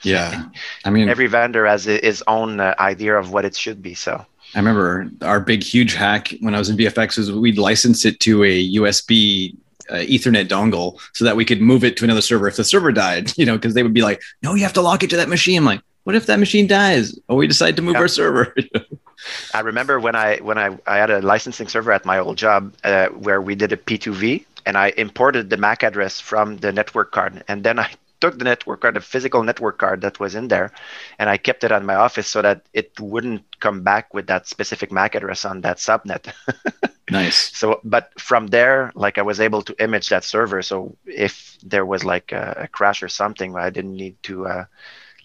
[0.01, 0.45] Yeah,
[0.83, 3.93] I mean, every vendor has his own uh, idea of what it should be.
[3.93, 8.05] So I remember our big huge hack when I was in VFX was we'd license
[8.05, 9.55] it to a USB
[9.89, 12.91] uh, Ethernet dongle so that we could move it to another server if the server
[12.91, 13.33] died.
[13.37, 15.29] You know, because they would be like, "No, you have to lock it to that
[15.29, 17.17] machine." I'm like, "What if that machine dies?
[17.27, 18.55] Or we decide to move our server?"
[19.53, 22.73] I remember when I when I, I had a licensing server at my old job
[22.83, 27.11] uh, where we did a P2V and I imported the MAC address from the network
[27.11, 30.47] card, and then I took the network card, the physical network card that was in
[30.47, 30.71] there,
[31.19, 34.47] and I kept it on my office so that it wouldn't come back with that
[34.47, 36.33] specific MAC address on that subnet.
[37.11, 37.55] nice.
[37.57, 40.61] So, but from there, like I was able to image that server.
[40.61, 44.65] So if there was like a, a crash or something, I didn't need to uh,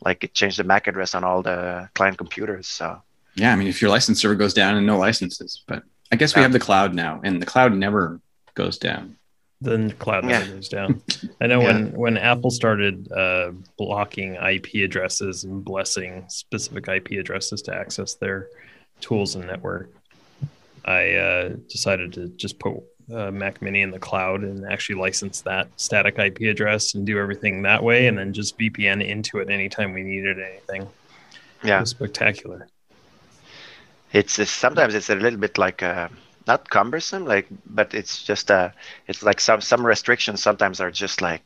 [0.04, 2.66] like change the MAC address on all the client computers.
[2.66, 3.00] So.
[3.36, 6.34] Yeah, I mean, if your license server goes down and no licenses, but I guess
[6.34, 8.20] we have the cloud now, and the cloud never
[8.54, 9.16] goes down.
[9.62, 10.52] Then the cloud never yeah.
[10.52, 11.02] goes down.
[11.40, 11.66] I know yeah.
[11.66, 18.14] when when Apple started uh, blocking IP addresses and blessing specific IP addresses to access
[18.14, 18.48] their
[19.00, 19.90] tools and network,
[20.84, 25.42] I uh, decided to just put uh, Mac Mini in the cloud and actually license
[25.42, 29.50] that static IP address and do everything that way, and then just VPN into it
[29.50, 30.88] anytime we needed anything.
[31.62, 32.68] Yeah, it was spectacular.
[34.12, 36.10] It's, it's sometimes it's a little bit like a
[36.46, 38.72] not cumbersome like but it's just a
[39.06, 41.42] it's like some some restrictions sometimes are just like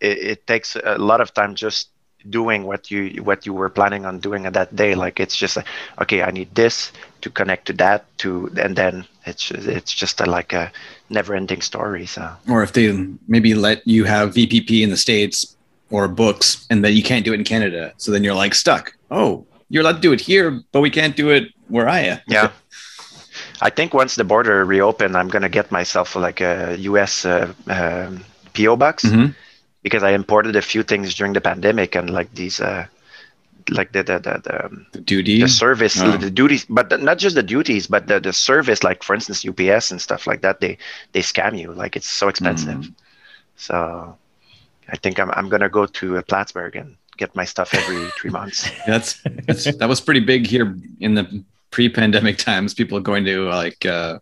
[0.00, 1.88] it, it takes a lot of time just
[2.28, 4.94] doing what you what you were planning on doing at that day.
[4.94, 5.66] Like it's just like
[6.00, 10.26] okay i need this to connect to that to and then it's it's just a,
[10.26, 10.70] like a
[11.08, 12.30] never ending story so.
[12.48, 12.92] Or if they
[13.28, 15.56] maybe let you have vpp in the states
[15.90, 18.96] or books and then you can't do it in canada so then you're like stuck.
[19.10, 22.20] Oh you're allowed to do it here but we can't do it where i am.
[22.26, 22.52] Yeah
[23.60, 27.24] I think once the border reopened, I'm gonna get myself like a U.S.
[27.24, 28.10] Uh, uh,
[28.54, 29.32] PO box mm-hmm.
[29.82, 32.60] because I imported a few things during the pandemic and like these.
[32.60, 32.86] Uh,
[33.70, 36.18] like the the the, the, um, the duty the service oh.
[36.18, 39.42] the duties but the, not just the duties but the, the service like for instance
[39.46, 40.76] ups and stuff like that they
[41.12, 42.94] they scam you like it's so expensive mm.
[43.56, 44.14] so
[44.90, 48.28] i think i'm, I'm gonna go to uh, plattsburgh and get my stuff every three
[48.28, 51.42] months that's, that's that was pretty big here in the
[51.74, 54.20] pre-pandemic times, people going to like, uh,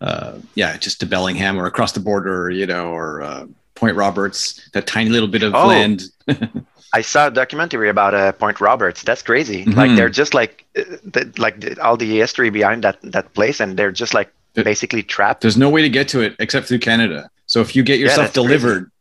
[0.00, 4.68] uh, yeah, just to Bellingham or across the border, you know, or uh, Point Roberts,
[4.72, 6.04] that tiny little bit of oh, land.
[6.94, 9.02] I saw a documentary about uh, Point Roberts.
[9.02, 9.66] That's crazy.
[9.66, 9.78] Mm-hmm.
[9.78, 13.60] Like they're just like, uh, the, like the, all the history behind that that place,
[13.60, 15.42] and they're just like basically trapped.
[15.42, 17.28] There's no way to get to it except through Canada.
[17.44, 18.92] So if you get yourself yeah, delivered, crazy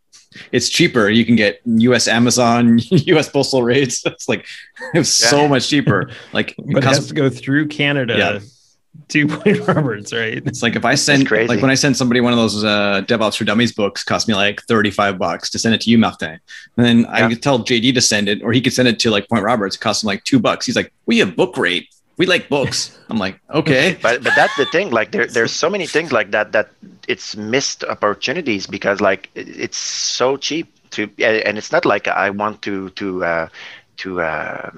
[0.52, 1.10] it's cheaper.
[1.10, 2.08] You can get U.S.
[2.08, 3.30] Amazon, U.S.
[3.30, 4.04] postal rates.
[4.16, 4.46] It's like
[4.94, 5.30] it's yeah.
[5.30, 6.10] so much cheaper.
[6.32, 8.18] Like, but it has to go through Canada.
[8.18, 8.40] Yeah.
[9.10, 10.42] To Point Roberts, right?
[10.46, 13.38] It's like if I send, like when I send somebody one of those uh, DevOps
[13.38, 16.40] for Dummies books, cost me like thirty-five bucks to send it to you, Martin.
[16.78, 17.12] And then yeah.
[17.12, 19.44] I could tell JD to send it, or he could send it to like Point
[19.44, 19.76] Roberts.
[19.76, 20.66] It costs him like two bucks.
[20.66, 22.98] He's like, "We have book rate we like books.
[23.10, 23.98] I'm like, okay.
[24.02, 24.92] but but that's the thing.
[24.92, 26.70] Like there there's so many things like that that
[27.08, 32.62] it's missed opportunities because like it's so cheap to and it's not like I want
[32.64, 33.48] to to uh,
[33.98, 34.72] to uh,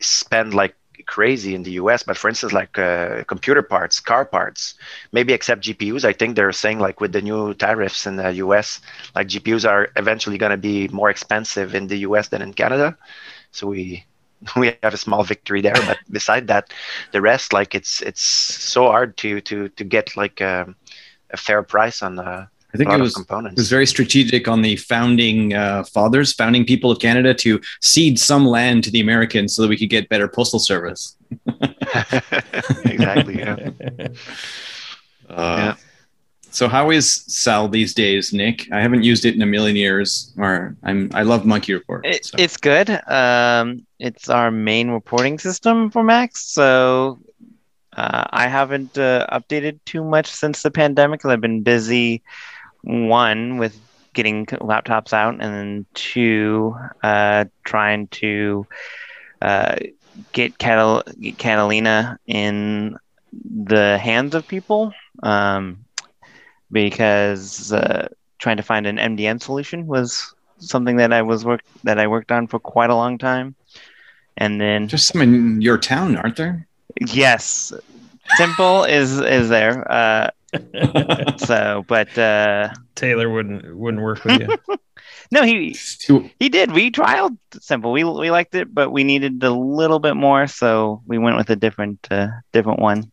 [0.00, 0.74] spend like
[1.06, 2.02] crazy in the US.
[2.02, 4.74] But for instance, like uh, computer parts, car parts,
[5.12, 6.04] maybe except GPUs.
[6.04, 8.80] I think they're saying like with the new tariffs in the US,
[9.14, 12.96] like GPUs are eventually going to be more expensive in the US than in Canada.
[13.52, 14.04] So we
[14.56, 15.74] we have a small victory there.
[15.74, 16.72] But beside that,
[17.12, 20.76] the rest, like it's it's so hard to to to get like a, um,
[21.30, 22.24] a fair price on the.
[22.24, 26.64] Uh, I think it was, it was very strategic on the founding uh, fathers, founding
[26.64, 30.08] people of Canada to cede some land to the Americans so that we could get
[30.08, 31.16] better postal service.
[32.84, 33.40] exactly.
[33.40, 33.70] Yeah.
[35.28, 35.74] Uh, yeah.
[36.50, 38.70] So how is Sal these days, Nick?
[38.72, 40.32] I haven't used it in a million years.
[40.36, 42.04] Or I'm I love MunkiReport.
[42.04, 42.36] It, so.
[42.38, 42.90] It's good.
[43.08, 46.44] Um, it's our main reporting system for Max.
[46.46, 47.20] So
[47.96, 51.24] uh, I haven't uh, updated too much since the pandemic.
[51.24, 52.22] I've been busy.
[52.82, 53.78] One with
[54.14, 58.66] getting laptops out, and then two uh, trying to
[59.42, 59.76] uh,
[60.32, 61.04] get Catal-
[61.38, 62.96] Catalina in
[63.32, 64.92] the hands of people.
[65.22, 65.84] Um,
[66.72, 71.98] because uh, trying to find an MDM solution was something that I was work that
[71.98, 73.54] I worked on for quite a long time.
[74.36, 76.66] And then just some in your town, aren't there?
[77.00, 77.72] Yes,
[78.36, 79.90] Simple is is there.
[79.90, 80.30] Uh,
[81.36, 84.76] so, but uh, Taylor wouldn't wouldn't work with you.
[85.30, 85.76] no, he
[86.38, 86.72] he did.
[86.72, 87.92] We trialed Simple.
[87.92, 91.50] We we liked it, but we needed a little bit more, so we went with
[91.50, 93.10] a different uh, different one.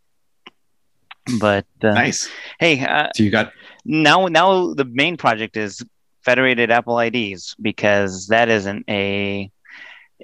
[1.40, 2.30] But uh, nice.
[2.60, 3.52] Hey, uh, so you got
[3.86, 4.28] now.
[4.28, 5.84] Now the main project is
[6.22, 9.52] federated Apple IDs because that isn't a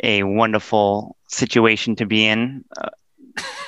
[0.01, 2.89] a wonderful situation to be in uh,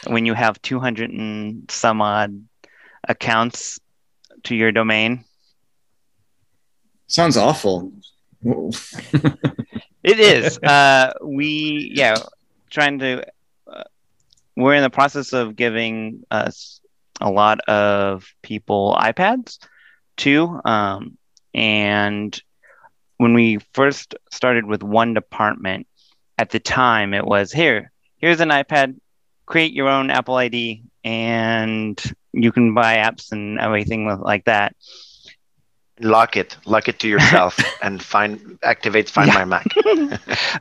[0.08, 2.44] when you have 200 and some odd
[3.08, 3.80] accounts
[4.44, 5.24] to your domain.
[7.08, 7.92] Sounds awful.
[8.44, 10.58] it is.
[10.60, 12.18] Uh, we yeah,
[12.70, 13.26] trying to.
[13.68, 13.84] Uh,
[14.56, 16.80] we're in the process of giving us
[17.22, 19.60] a lot of people iPads
[20.18, 20.60] too.
[20.66, 21.18] Um,
[21.54, 22.40] and
[23.18, 25.88] when we first started with one department,
[26.38, 29.00] at the time it was here, here's an iPad,
[29.46, 32.02] create your own Apple ID, and
[32.34, 34.76] you can buy apps and everything like that.
[36.02, 39.46] Lock it, lock it to yourself, and find activate Find yeah.
[39.46, 39.68] My Mac.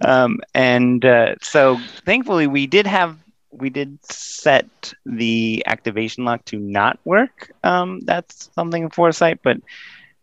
[0.04, 3.18] um, and uh, so, thankfully, we did have
[3.58, 7.52] we did set the activation lock to not work.
[7.62, 9.58] Um, that's something in Foresight, but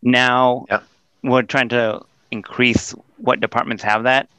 [0.01, 0.81] now yeah.
[1.23, 2.01] we're trying to
[2.31, 4.29] increase what departments have that.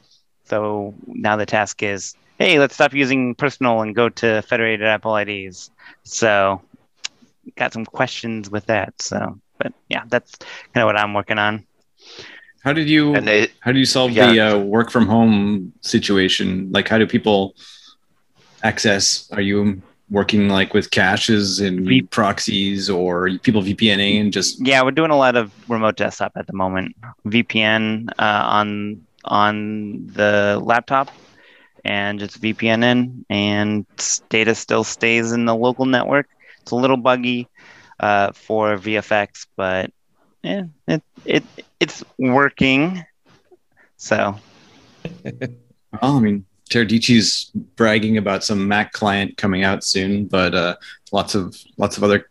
[0.45, 5.15] So now the task is, hey, let's stop using personal and go to federated Apple
[5.15, 5.71] IDs.
[6.03, 6.61] So
[7.55, 9.01] got some questions with that.
[9.01, 10.35] So, but yeah, that's
[10.73, 11.65] kind of what I'm working on.
[12.63, 14.31] How did you it, how do you solve yeah.
[14.31, 16.71] the uh, work from home situation?
[16.71, 17.55] Like, how do people
[18.63, 19.29] access?
[19.31, 24.81] Are you working like with caches and v- proxies or people VPNing and just yeah,
[24.83, 26.95] we're doing a lot of remote desktop at the moment.
[27.25, 31.09] VPN uh, on on the laptop
[31.85, 33.85] and just VPN in, and
[34.29, 36.29] data still stays in the local network.
[36.61, 37.47] It's a little buggy
[37.99, 39.91] uh, for VFX, but
[40.43, 41.43] yeah, it it
[41.79, 43.03] it's working.
[43.97, 44.37] So,
[45.23, 45.41] well,
[46.01, 50.75] I mean, Teradici's bragging about some Mac client coming out soon, but uh,
[51.11, 52.29] lots of lots of other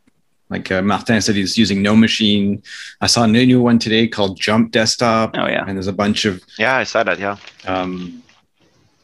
[0.53, 2.62] like uh, Martin said he's using NoMachine.
[3.01, 5.30] I saw a new one today called Jump Desktop.
[5.35, 7.18] Oh yeah, and there's a bunch of yeah, I saw that.
[7.18, 8.22] Yeah, um,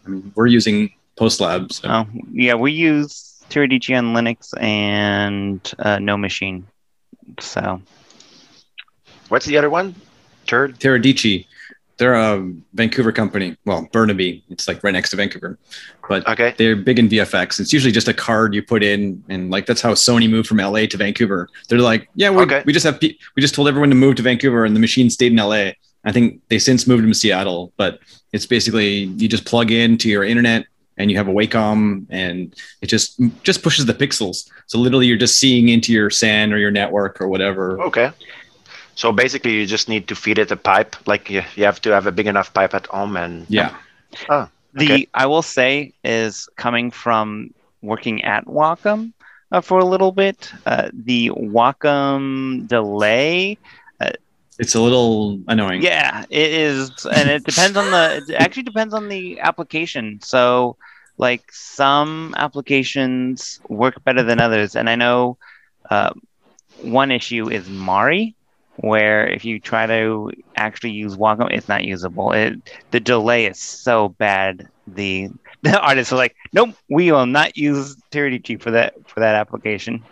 [0.07, 1.73] I mean we're using PostLab.
[1.73, 1.89] So.
[1.89, 6.65] Oh yeah, we use Teradici on Linux and uh, NoMachine.
[7.41, 7.81] So
[9.29, 9.95] what's the other one?
[10.47, 11.47] Turd Teradici
[11.99, 13.57] they're a Vancouver company.
[13.65, 15.59] Well, Burnaby, it's like right next to Vancouver,
[16.09, 16.55] but okay.
[16.57, 17.61] they're big in VFX.
[17.61, 20.59] It's usually just a card you put in, and like that's how Sony moved from
[20.59, 21.49] LA to Vancouver.
[21.69, 22.63] They're like, yeah, we, okay.
[22.65, 25.33] we just have we just told everyone to move to Vancouver, and the machine stayed
[25.33, 25.73] in LA.
[26.05, 27.99] I think they since moved to Seattle, but
[28.33, 30.67] it's basically you just plug into your internet
[30.99, 34.49] and you have a Wacom, and it just just pushes the pixels.
[34.67, 37.81] So literally, you're just seeing into your SAN or your network or whatever.
[37.83, 38.11] Okay.
[38.99, 40.97] So basically, you just need to feed it a pipe.
[41.07, 43.71] Like you, you have to have a big enough pipe at home, and yeah.
[44.29, 44.49] Oh,
[44.81, 44.99] okay.
[44.99, 49.13] The I will say is coming from working at Wacom
[49.53, 50.53] uh, for a little bit.
[50.67, 53.59] Uh, the Wacom delay.
[54.01, 54.11] Uh,
[54.59, 55.83] it's a little annoying.
[55.83, 58.25] Yeah, it is, and it depends on the.
[58.29, 60.19] It actually depends on the application.
[60.23, 60.77] So,
[61.19, 65.39] like some applications work better than others, and I know
[65.91, 66.11] uh,
[66.83, 68.35] one issue is Mari
[68.81, 72.33] where if you try to actually use Wacom, it's not usable.
[72.33, 72.55] It
[72.91, 74.69] the delay is so bad.
[74.87, 75.29] The
[75.63, 80.05] the artists are like, nope, we will not use Teradici for that for that application.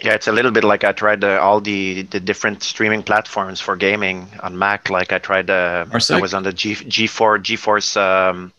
[0.00, 3.60] Yeah, it's a little bit like I tried uh, all the the different streaming platforms
[3.60, 4.90] for gaming on Mac.
[4.90, 8.52] Like I tried, uh, I was on the G G4 GeForce um,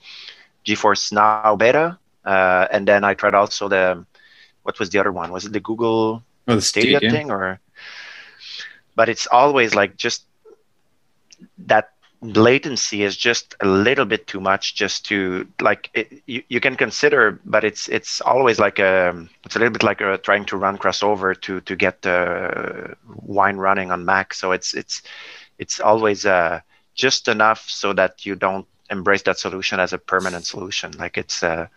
[0.65, 4.05] GeForce Now beta, uh, and then I tried also the
[4.63, 5.31] what was the other one?
[5.31, 7.59] Was it the Google oh, the Stadia, Stadia thing or?
[8.95, 10.25] But it's always like just
[11.57, 11.89] that
[12.21, 16.75] latency is just a little bit too much just to like it, you, you can
[16.75, 20.55] consider but it's it's always like a it's a little bit like a, trying to
[20.57, 24.33] run crossover to to get the wine running on mac.
[24.33, 25.01] So it's it's
[25.59, 26.61] it's always uh
[26.95, 30.91] just enough so that you don't embrace that solution as a permanent solution.
[30.97, 31.67] Like it's uh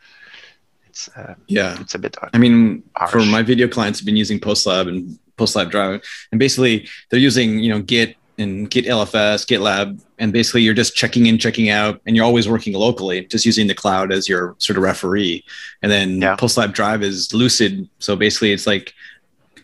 [0.97, 3.13] it's uh, yeah it's a bit i mean harsh.
[3.13, 6.03] for my video clients have been using postlab and PostLab drive.
[6.33, 10.95] And basically, they're using you know Git and Git LFS, GitLab, and basically you're just
[10.95, 14.55] checking in, checking out, and you're always working locally, just using the cloud as your
[14.59, 15.45] sort of referee.
[15.83, 16.37] And then yeah.
[16.37, 18.93] PostLab Drive is Lucid, so basically it's like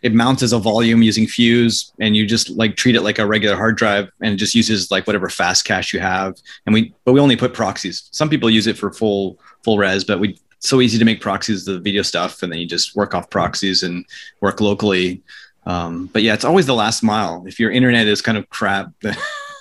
[0.00, 3.26] it mounts as a volume using Fuse, and you just like treat it like a
[3.26, 6.34] regular hard drive, and it just uses like whatever fast cache you have.
[6.66, 8.08] And we, but we only put proxies.
[8.10, 11.64] Some people use it for full full res, but we so easy to make proxies
[11.64, 14.06] the video stuff, and then you just work off proxies and
[14.40, 15.20] work locally.
[15.66, 17.44] Um, but yeah, it's always the last mile.
[17.46, 18.92] If your internet is kind of crap.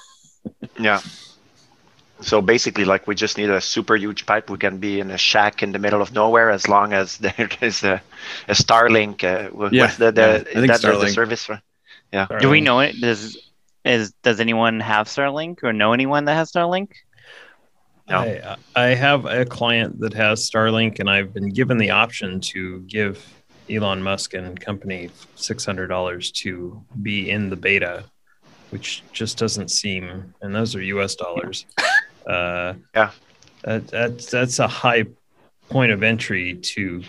[0.80, 1.02] yeah.
[2.22, 4.52] So basically, like we just need a super huge pipe.
[4.52, 7.50] We can be in a shack in the middle of nowhere as long as there
[7.62, 8.02] is a,
[8.48, 9.24] a Starlink.
[9.24, 10.60] Uh, yeah, the, the, yeah.
[10.60, 11.02] I think Starlink.
[11.02, 11.46] the service.
[11.46, 11.60] For,
[12.14, 12.28] yeah.
[12.28, 12.42] Starlink.
[12.42, 13.02] Do we know it?
[13.02, 13.38] Does
[13.84, 16.90] is does anyone have Starlink or know anyone that has Starlink?
[18.12, 18.20] No.
[18.20, 22.82] I, I have a client that has Starlink, and I've been given the option to
[22.82, 23.26] give
[23.70, 28.04] Elon Musk and company $600 to be in the beta,
[28.70, 31.66] which just doesn't seem, and those are US dollars.
[32.28, 33.10] Uh, yeah.
[33.64, 35.06] That, that's, that's a high
[35.70, 37.02] point of entry to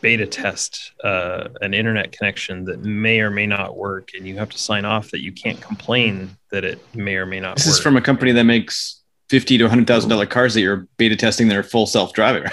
[0.00, 4.50] beta test uh, an internet connection that may or may not work, and you have
[4.50, 7.56] to sign off that you can't complain that it may or may not.
[7.56, 7.72] This work.
[7.72, 8.99] is from a company that makes
[9.30, 12.44] fifty to hundred thousand dollar cars that you're beta testing that are full self driving.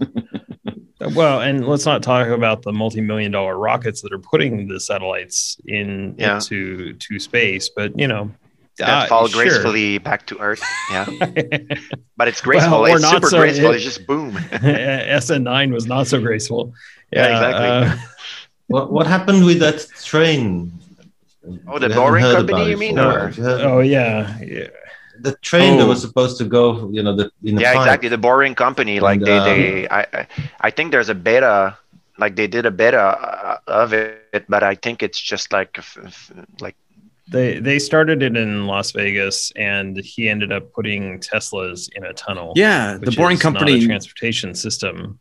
[1.14, 4.80] well, and let's not talk about the multi million dollar rockets that are putting the
[4.80, 6.34] satellites in yeah.
[6.34, 8.30] into to space, but you know
[8.78, 9.44] that uh, fall sure.
[9.44, 10.62] gracefully back to Earth.
[10.90, 11.06] Yeah,
[12.16, 12.82] but it's graceful.
[12.82, 13.70] Well, it's super so, graceful.
[13.70, 14.32] It, it's just boom.
[14.50, 16.74] SN9 was not so graceful.
[17.12, 17.98] Yeah, yeah exactly.
[18.00, 18.06] Uh,
[18.66, 20.72] what what happened with that train?
[21.68, 22.98] Oh, the Boring Company, you mean?
[22.98, 23.32] Or?
[23.38, 24.66] Oh yeah, yeah.
[25.20, 25.78] The train oh.
[25.78, 28.08] that was supposed to go, you know, the yeah, exactly.
[28.08, 30.26] The Boring Company, like and, they, uh, they, I,
[30.60, 31.76] I think there's a beta
[32.18, 35.78] like they did a beta uh, of it, but I think it's just like
[36.60, 36.76] like
[37.28, 42.12] they they started it in Las Vegas, and he ended up putting Teslas in a
[42.12, 42.52] tunnel.
[42.56, 45.20] Yeah, the Boring Company transportation system.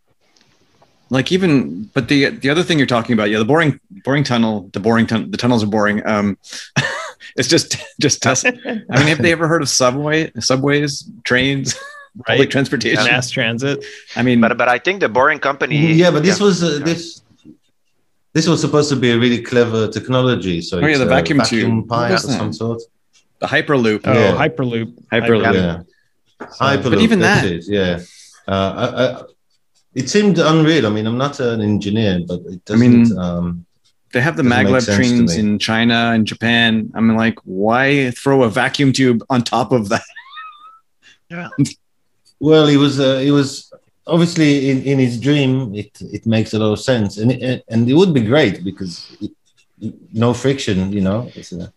[1.10, 4.70] Like even, but the the other thing you're talking about, yeah, the boring boring tunnel,
[4.74, 6.06] the boring tunnel, the tunnels are boring.
[6.06, 6.38] Um,
[7.36, 8.54] it's just just Tesla.
[8.66, 11.76] I mean, have they ever heard of subway, subways, trains?
[12.18, 12.38] Right.
[12.38, 13.86] Public transportation, mass transit.
[14.16, 15.94] I mean, but but I think the Boring Company.
[15.94, 16.46] Yeah, but this yeah.
[16.48, 17.22] was uh, this
[18.34, 20.62] this was supposed to be a really clever technology.
[20.62, 22.82] So oh yeah, the vacuum, vacuum tube pipe of some sort.
[23.38, 24.02] The hyperloop.
[24.06, 24.32] Oh, yeah.
[24.32, 24.94] hyperloop.
[25.12, 25.54] Hyperloop.
[25.54, 26.48] Yeah.
[26.48, 26.90] Hyperloop.
[26.90, 28.00] But even that, it, yeah.
[28.48, 29.24] Uh, I, I,
[29.94, 30.88] it seemed unreal.
[30.88, 32.84] I mean, I'm not an engineer, but it doesn't.
[32.84, 33.66] I mean, um,
[34.14, 36.92] they have the maglev trains in China and Japan.
[36.96, 40.04] I mean, like, why throw a vacuum tube on top of that?
[41.30, 41.50] Yeah.
[42.40, 43.00] well, he was.
[43.00, 43.72] Uh, he was
[44.08, 47.90] obviously in, in his dream it it makes a lot of sense and it, and
[47.90, 49.32] it would be great because it,
[50.14, 51.68] no friction you know uh,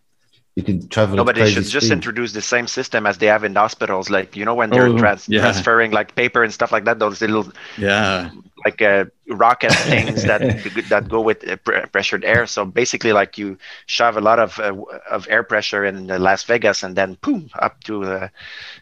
[0.55, 1.79] you can travel no but they should speed.
[1.79, 4.69] just introduce the same system as they have in the hospitals like you know when
[4.69, 5.41] they're oh, trans- yeah.
[5.41, 8.29] transferring like paper and stuff like that those little yeah
[8.65, 10.41] like uh, rocket things that
[10.89, 11.57] that go with uh,
[11.91, 12.45] pressured air.
[12.45, 14.73] So basically, like you shove a lot of uh,
[15.09, 18.27] of air pressure in Las Vegas, and then boom up to uh,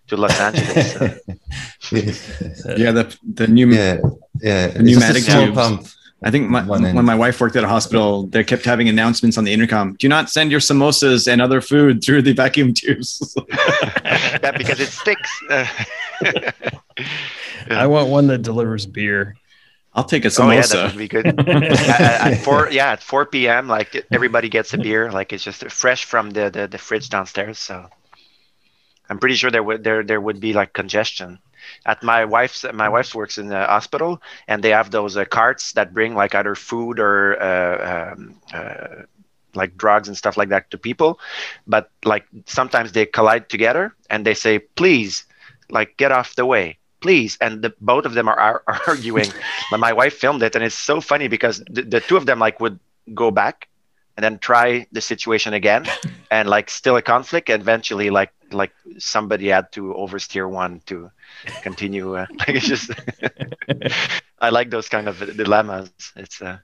[0.08, 0.96] to Los Angeles.
[2.78, 3.98] yeah, the the new yeah
[4.42, 5.56] yeah the pneumatic tubes.
[5.56, 5.88] Pump.
[6.22, 9.46] I think my, when my wife worked at a hospital, they kept having announcements on
[9.46, 9.94] the intercom.
[9.94, 13.38] Do not send your samosas and other food through the vacuum tubes.
[13.50, 15.32] yeah, because it sticks.
[17.70, 19.38] I want one that delivers beer.
[19.94, 20.42] I'll take a samosa.
[20.44, 21.28] Oh yeah, that would be good.
[21.50, 25.12] at, at, four, yeah, at four p.m., like everybody gets a beer.
[25.12, 27.58] Like it's just fresh from the, the, the fridge downstairs.
[27.58, 27.90] So
[29.10, 31.40] I'm pretty sure there would there there would be like congestion.
[31.86, 35.74] At my wife's my wife's works in the hospital, and they have those uh, carts
[35.74, 39.04] that bring like either food or uh, um, uh,
[39.56, 41.20] like drugs and stuff like that to people.
[41.68, 45.26] But like sometimes they collide together, and they say, "Please,
[45.70, 49.30] like get off the way." Please and the, both of them are, are, are arguing
[49.72, 52.40] but my wife filmed it and it's so funny because the, the two of them
[52.40, 52.80] like would
[53.14, 53.68] go back
[54.18, 55.86] and then try the situation again
[56.32, 61.10] and like still a conflict eventually like like somebody had to oversteer one to
[61.62, 62.92] continue uh, like it's just
[64.40, 66.58] i like those kind of dilemmas it's uh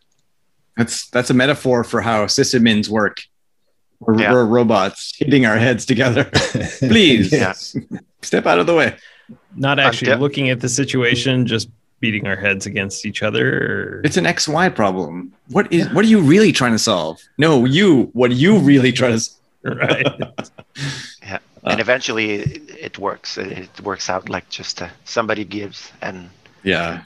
[0.76, 3.24] that's that's a metaphor for how sysadmins work
[4.02, 4.34] we're, yeah.
[4.34, 6.26] we're robots hitting our heads together
[6.80, 7.54] please yeah.
[8.22, 8.98] step out of the way
[9.56, 11.70] not actually de- looking at the situation, just
[12.00, 13.98] beating our heads against each other.
[13.98, 14.02] Or...
[14.04, 15.34] It's an XY problem.
[15.50, 15.90] What is?
[15.90, 17.20] What are you really trying to solve?
[17.38, 18.10] No, you.
[18.14, 19.30] What are you really trying to?
[19.64, 20.08] right.
[21.24, 22.42] yeah, and eventually
[22.88, 23.38] it works.
[23.38, 26.30] It works out like just uh, somebody gives and.
[26.64, 27.04] Yeah.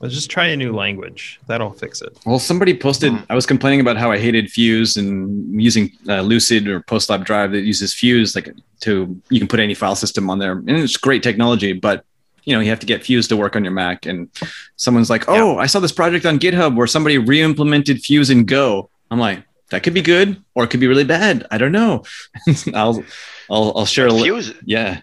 [0.00, 1.40] Let's just try a new language.
[1.48, 2.16] That'll fix it.
[2.24, 3.12] Well, somebody posted.
[3.12, 3.32] Mm-hmm.
[3.32, 7.50] I was complaining about how I hated Fuse and using uh, Lucid or PostLab Drive
[7.52, 10.96] that uses Fuse, like to you can put any file system on there, and it's
[10.96, 11.72] great technology.
[11.72, 12.04] But
[12.44, 14.06] you know, you have to get Fuse to work on your Mac.
[14.06, 14.28] And
[14.76, 15.58] someone's like, "Oh, yeah.
[15.58, 19.82] I saw this project on GitHub where somebody re-implemented Fuse in Go." I'm like, that
[19.82, 21.46] could be good or it could be really bad.
[21.50, 22.04] I don't know.
[22.74, 23.02] I'll,
[23.50, 24.06] I'll, I'll share.
[24.06, 25.00] a Fuse, yeah.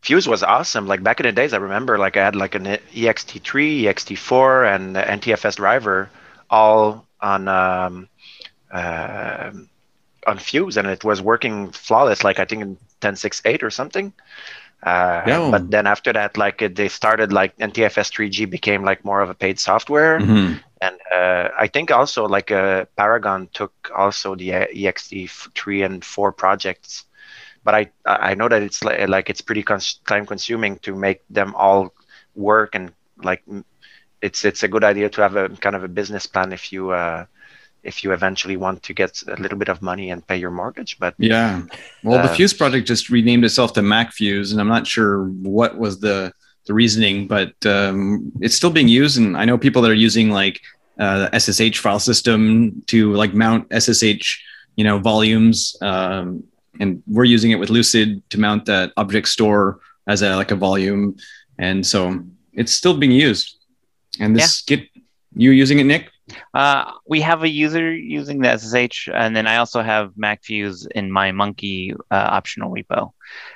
[0.00, 0.86] Fuse was awesome.
[0.86, 4.96] Like back in the days, I remember like I had like an ext3, ext4, and
[4.96, 6.08] NTFS driver
[6.48, 8.08] all on um,
[8.70, 9.50] uh,
[10.26, 12.22] on Fuse, and it was working flawless.
[12.22, 14.12] Like I think in 10.6.8 or something.
[14.82, 15.50] Uh, yeah.
[15.50, 19.28] But then after that, like it, they started like NTFS 3G became like more of
[19.28, 20.58] a paid software, mm-hmm.
[20.80, 27.06] and uh, I think also like uh, Paragon took also the ext3 and 4 projects
[27.68, 31.20] but I I know that it's like, like it's pretty cons- time consuming to make
[31.28, 31.92] them all
[32.34, 32.92] work and
[33.22, 33.42] like
[34.22, 36.92] it's it's a good idea to have a kind of a business plan if you
[36.92, 37.26] uh,
[37.82, 40.98] if you eventually want to get a little bit of money and pay your mortgage.
[40.98, 41.60] But yeah,
[42.02, 45.24] well, uh, the Fuse project just renamed itself to Mac Fuse, and I'm not sure
[45.24, 46.32] what was the
[46.64, 49.18] the reasoning, but um, it's still being used.
[49.18, 50.58] And I know people that are using like
[50.98, 54.40] uh, SSH file system to like mount SSH,
[54.76, 55.76] you know, volumes.
[55.82, 56.44] Um,
[56.78, 60.56] and we're using it with Lucid to mount that object store as a like a
[60.56, 61.16] volume.
[61.58, 62.20] And so
[62.52, 63.56] it's still being used.
[64.20, 64.76] And this yeah.
[64.76, 64.88] Git,
[65.34, 66.10] you using it, Nick?
[66.54, 71.10] Uh, we have a user using the SSH, and then I also have MacFuse in
[71.10, 73.12] my Munki uh, optional repo.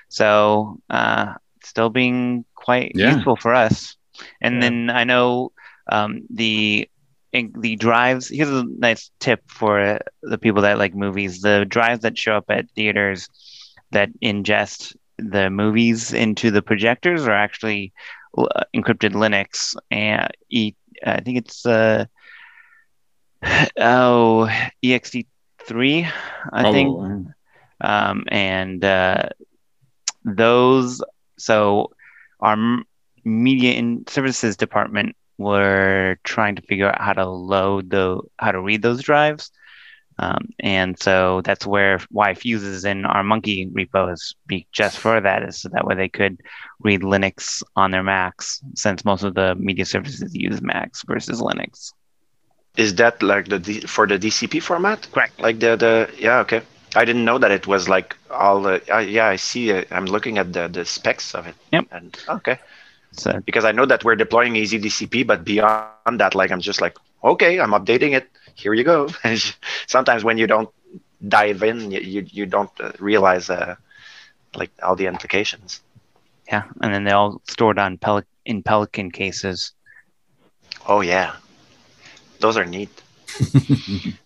[0.09, 3.15] So uh, still being quite yeah.
[3.15, 3.97] useful for us.
[4.41, 4.61] And yeah.
[4.61, 5.53] then I know
[5.91, 6.89] um, the
[7.33, 8.29] the drives.
[8.29, 11.41] Here's a nice tip for the people that like movies.
[11.41, 13.29] The drives that show up at theaters
[13.91, 17.93] that ingest the movies into the projectors are actually
[18.37, 20.31] uh, encrypted Linux, and
[21.05, 22.07] I think it's uh,
[23.79, 24.49] oh
[24.85, 26.13] ext3
[26.53, 27.29] i oh, think
[27.81, 29.29] um, and uh,
[30.25, 31.03] those
[31.39, 31.91] so
[32.41, 32.57] our
[33.25, 38.61] media and services department were trying to figure out how to load the how to
[38.61, 39.51] read those drives
[40.19, 45.21] um, and so that's where why fuses in our Munki repo is be just for
[45.21, 46.41] that is so that way they could
[46.81, 51.93] read linux on their macs since most of the media services use macs versus linux
[52.77, 55.07] is that like the D- for the DCP format?
[55.13, 55.39] Correct.
[55.41, 56.63] Like the the yeah okay.
[56.95, 59.89] I didn't know that it was like all the uh, yeah I see it.
[59.91, 61.55] I'm looking at the the specs of it.
[61.73, 61.87] Yep.
[61.91, 62.59] And okay.
[63.13, 66.39] So because I know that we're deploying easy DCP, but beyond that, like I'm just
[66.39, 67.93] like okay, I'm updating it.
[68.19, 68.81] Here you go.
[69.65, 70.51] Sometimes when you don't
[71.27, 73.75] dive in, you you, you don't uh, realize uh,
[74.55, 75.81] like all the implications.
[76.49, 79.73] Yeah, and then they all stored on Pel- in Pelican cases.
[80.87, 81.37] Oh yeah
[82.43, 83.02] those are neat.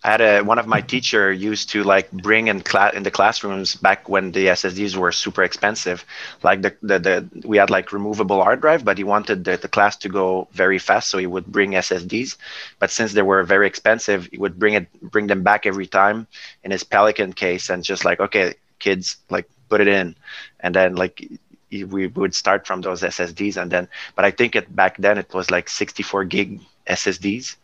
[0.03, 3.11] I had a one of my teacher used to like bring in class in the
[3.11, 6.05] classrooms back when the SSDs were super expensive.
[6.43, 9.67] Like the, the the we had like removable hard drive, but he wanted the, the
[9.67, 12.37] class to go very fast, so he would bring SSDs.
[12.79, 16.27] But since they were very expensive, he would bring it bring them back every time
[16.63, 20.15] in his Pelican case and just like okay, kids, like put it in,
[20.59, 21.23] and then like
[21.71, 23.87] we would start from those SSDs and then.
[24.15, 27.55] But I think it back then it was like 64 gig SSDs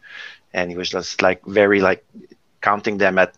[0.54, 2.06] and he was just like very like
[2.62, 3.36] counting them at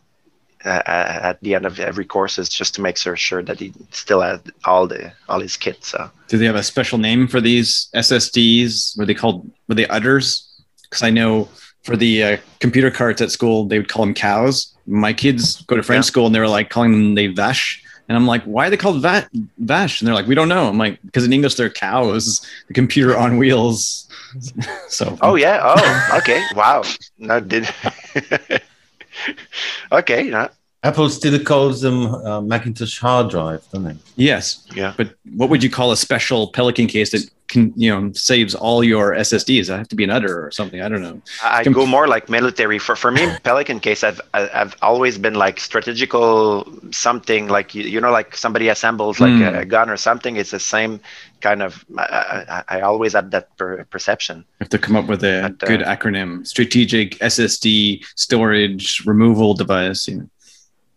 [0.65, 4.21] uh, at the end of every courses just to make sure sure that he still
[4.21, 5.83] had all the all his kit.
[5.83, 8.97] So, do they have a special name for these SSDs?
[8.97, 10.51] Were they called were they udders?
[10.83, 11.49] Because I know
[11.83, 14.75] for the uh, computer cards at school, they would call them cows.
[14.87, 16.09] My kids go to French yeah.
[16.09, 17.83] school and they were like calling them they vache.
[18.07, 19.27] And I'm like, why are they called va-
[19.57, 20.01] vache?
[20.01, 20.67] And they're like, we don't know.
[20.67, 24.07] I'm like, because in English they're cows, the computer on wheels.
[24.87, 25.17] so.
[25.21, 25.59] Oh yeah.
[25.63, 26.43] Oh, okay.
[26.55, 26.83] wow.
[27.17, 27.67] No, did.
[29.91, 30.23] okay.
[30.23, 30.49] No.
[30.83, 33.95] Apple still calls them uh, Macintosh hard drive, don't they?
[34.17, 34.67] Yes.
[34.75, 34.93] Yeah.
[34.95, 38.83] But what would you call a special Pelican case that can, you know, saves all
[38.83, 39.69] your SSDs?
[39.69, 40.81] I have to be an udder or something.
[40.81, 41.21] I don't know.
[41.43, 42.79] I go more like military.
[42.79, 48.01] For for me, Pelican case, I've I've always been like strategical something like you, you
[48.01, 49.59] know like somebody assembles like mm.
[49.59, 50.37] a gun or something.
[50.37, 50.99] It's the same
[51.41, 51.85] kind of.
[51.97, 54.37] I, I, I always had that per- perception.
[54.37, 59.53] You have to come up with a but, uh, good acronym: strategic SSD storage removal
[59.53, 60.07] device.
[60.07, 60.29] You know.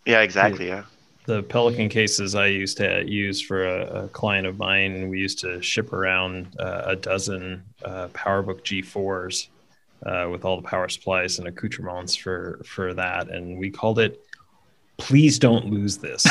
[0.06, 0.68] Yeah, exactly.
[0.68, 0.84] Yeah.
[1.28, 5.38] The Pelican cases I used to use for a, a client of mine, we used
[5.40, 9.48] to ship around uh, a dozen uh, PowerBook G4s
[10.06, 14.24] uh, with all the power supplies and accoutrements for for that, and we called it
[14.96, 16.26] "Please don't lose this."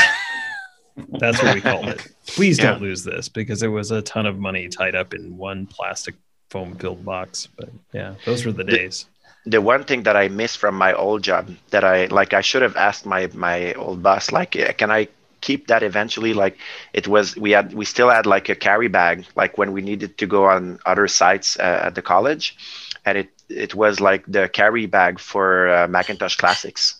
[1.20, 2.08] That's what we called it.
[2.26, 2.72] Please yeah.
[2.72, 6.16] don't lose this because it was a ton of money tied up in one plastic
[6.50, 7.48] foam filled box.
[7.56, 9.06] But yeah, those were the days
[9.46, 12.62] the one thing that I miss from my old job that I like I should
[12.62, 15.08] have asked my my old boss like can I
[15.42, 16.58] keep that eventually like
[16.94, 20.18] it was we had we still had like a carry bag like when we needed
[20.18, 22.58] to go on other sites uh, at the college
[23.06, 27.00] and it it was like the carry bag for uh, Macintosh Classics.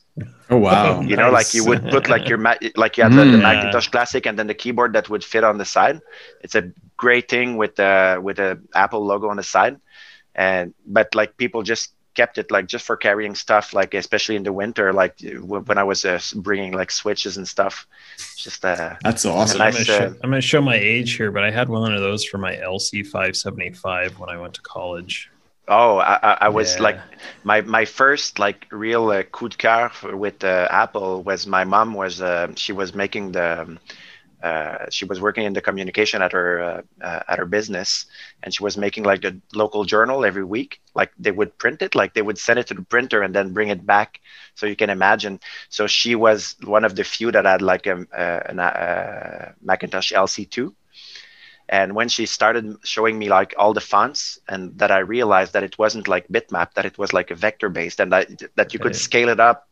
[0.50, 1.02] Oh wow!
[1.10, 2.40] You know, like you would put like your
[2.76, 5.44] like you had mm, the, the, Macintosh Classic and then the keyboard that would fit
[5.44, 6.00] on the side.
[6.42, 9.78] It's a great thing with the with the Apple logo on the side,
[10.34, 14.44] and but like people just kept it like just for carrying stuff, like especially in
[14.44, 17.86] the winter, like when I was uh, bringing like switches and stuff.
[18.36, 19.60] Just uh, that's awesome.
[19.60, 21.94] Nice, I'm, gonna show, uh, I'm, gonna show, my age here, but I had one
[21.94, 25.30] of those for my LC 575 when I went to college.
[25.70, 26.82] Oh, I, I was yeah.
[26.88, 27.00] like
[27.44, 31.94] my my first like real uh, coup de cœur with uh, Apple was my mom
[31.94, 33.80] was uh, she was making the um,
[34.44, 38.06] uh, she was working in the communication at her uh, uh, at her business,
[38.44, 40.82] and she was making like the local journal every week.
[40.94, 43.54] Like they would print it, like they would send it to the printer and then
[43.54, 44.20] bring it back.
[44.56, 45.40] So you can imagine.
[45.70, 50.76] So she was one of the few that had like a, a, a Macintosh LC2,
[51.70, 55.64] and when she started showing me like all the fonts and that i realized that
[55.64, 58.80] it wasn't like bitmap that it was like a vector based and that that you
[58.80, 59.67] could scale it up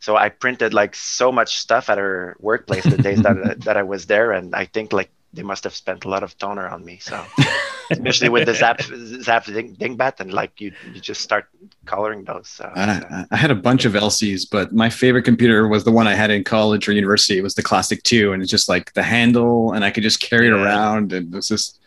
[0.00, 3.82] so i printed like so much stuff at her workplace the days that, that i
[3.82, 6.84] was there and i think like they must have spent a lot of toner on
[6.84, 6.98] me.
[7.00, 7.22] So,
[7.90, 11.48] especially with the Zap Zap Ding, Dingbat, and like you, you just start
[11.84, 12.48] coloring those.
[12.48, 16.06] So, I, I, had a bunch of LCs, but my favorite computer was the one
[16.06, 17.38] I had in college or university.
[17.38, 20.20] It was the Classic Two, and it's just like the handle, and I could just
[20.20, 20.62] carry it yeah.
[20.62, 21.78] around, and it was just,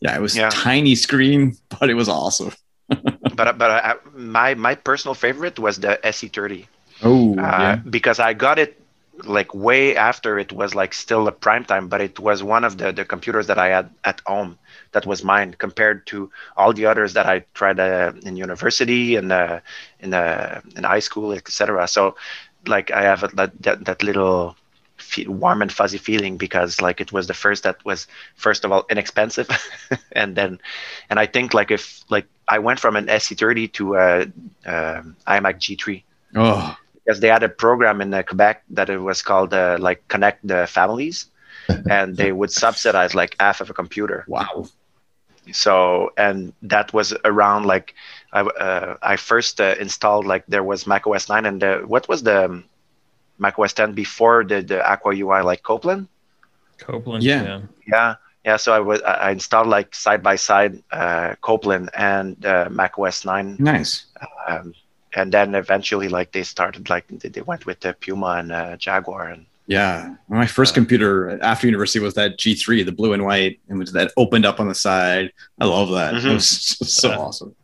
[0.00, 0.50] yeah, it was yeah.
[0.50, 2.52] tiny screen, but it was awesome.
[2.88, 6.66] but but I, my my personal favorite was the SE30.
[7.02, 7.76] Oh, uh, yeah.
[7.76, 8.78] because I got it
[9.24, 12.78] like way after it was like still a prime time but it was one of
[12.78, 14.58] the, the computers that i had at home
[14.92, 19.32] that was mine compared to all the others that i tried uh, in university and
[19.32, 19.60] uh,
[20.00, 22.14] in uh, in high school etc so
[22.66, 24.56] like i have a, that, that little
[25.26, 28.84] warm and fuzzy feeling because like it was the first that was first of all
[28.90, 29.48] inexpensive
[30.12, 30.60] and then
[31.08, 34.20] and i think like if like i went from an se30 to a,
[34.64, 36.02] a imac g3
[36.34, 36.76] oh
[37.08, 40.46] because they had a program in uh, Quebec that it was called uh, like Connect
[40.46, 41.24] the Families,
[41.90, 44.26] and they would subsidize like half of a computer.
[44.28, 44.66] Wow.
[45.50, 47.94] So and that was around like
[48.34, 52.06] I uh, I first uh, installed like there was Mac OS 9 and the, what
[52.10, 52.64] was the um,
[53.38, 56.08] Mac OS 10 before the the Aqua UI like Copland.
[56.76, 57.24] Copland.
[57.24, 57.42] Yeah.
[57.42, 57.60] Yeah.
[57.86, 58.14] Yeah.
[58.44, 62.98] yeah so I was I installed like side by side uh, Copland and uh, Mac
[62.98, 63.56] OS 9.
[63.58, 64.04] Nice.
[64.46, 64.74] Um,
[65.18, 69.28] and then eventually like they started like they went with the Puma and uh, Jaguar
[69.28, 73.60] and yeah my first uh, computer after university was that G3 the blue and white
[73.68, 76.28] and which that opened up on the side I love that mm-hmm.
[76.28, 77.54] it was so uh, awesome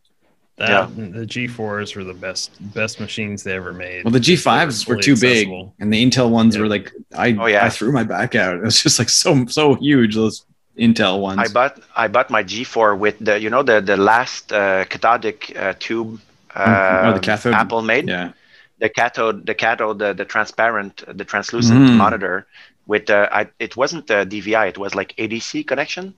[0.57, 0.87] that, yeah.
[0.97, 4.05] the G4s were the best best machines they ever made.
[4.05, 5.65] Well, the G5s were too accessible.
[5.65, 6.63] big, and the Intel ones yeah.
[6.63, 7.65] were like I oh, yeah.
[7.65, 8.57] I threw my back out.
[8.59, 10.15] It was just like so so huge.
[10.15, 10.47] Those
[10.79, 11.41] Intel ones.
[11.41, 15.53] I bought I bought my G4 with the you know the the last uh, cathodic
[15.57, 16.21] uh, tube
[16.55, 17.55] uh, oh, the um, cathode.
[17.55, 18.09] Apple made.
[18.09, 18.33] Yeah.
[18.79, 21.97] The cathode, the cathode, the, the transparent, the translucent mm.
[21.97, 22.47] monitor
[22.87, 26.15] with uh, I, it wasn't the DVI, it was like ADC connection.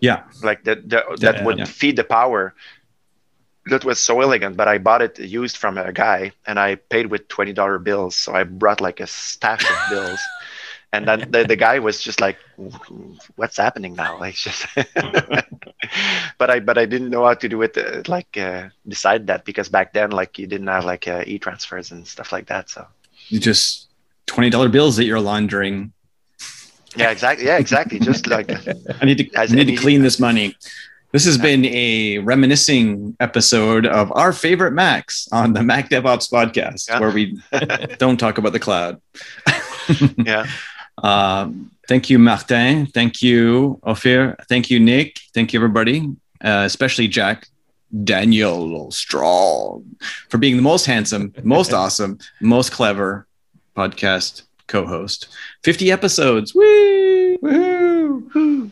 [0.00, 0.24] Yeah.
[0.42, 1.64] Like the, the that yeah, would yeah.
[1.64, 2.54] feed the power.
[3.66, 7.06] That was so elegant, but I bought it used from a guy and I paid
[7.06, 8.14] with twenty dollar bills.
[8.16, 10.20] So I brought like a stack of bills
[10.94, 12.38] and then the, the guy was just like
[13.36, 14.66] what's happening now like just
[16.38, 19.44] but i but i didn't know how to do it uh, like uh, decide that
[19.44, 22.86] because back then like you didn't have like uh, e-transfers and stuff like that so
[23.28, 23.88] you just
[24.26, 25.92] $20 bills that you're laundering
[26.96, 28.50] yeah exactly yeah exactly just like
[29.00, 30.54] i need to i need to clean this money
[31.14, 36.88] this has been a reminiscing episode of our favorite Macs on the Mac DevOps podcast,
[36.88, 36.98] yeah.
[36.98, 37.40] where we
[37.98, 39.00] don't talk about the cloud.
[40.18, 40.44] yeah.
[41.04, 41.50] Uh,
[41.86, 42.86] thank you, Martin.
[42.86, 44.36] Thank you, Ofir.
[44.48, 45.20] Thank you, Nick.
[45.34, 46.08] Thank you, everybody,
[46.42, 47.46] uh, especially Jack
[48.04, 49.84] Daniel Strong
[50.30, 53.26] for being the most handsome, most awesome, most clever
[53.76, 55.28] podcast co-host.
[55.62, 56.54] 50 episodes.
[56.54, 57.38] Woo!
[57.42, 58.70] Woo!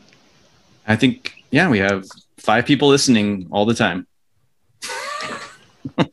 [0.88, 2.06] I think, yeah, we have
[2.38, 4.06] five people listening all the time.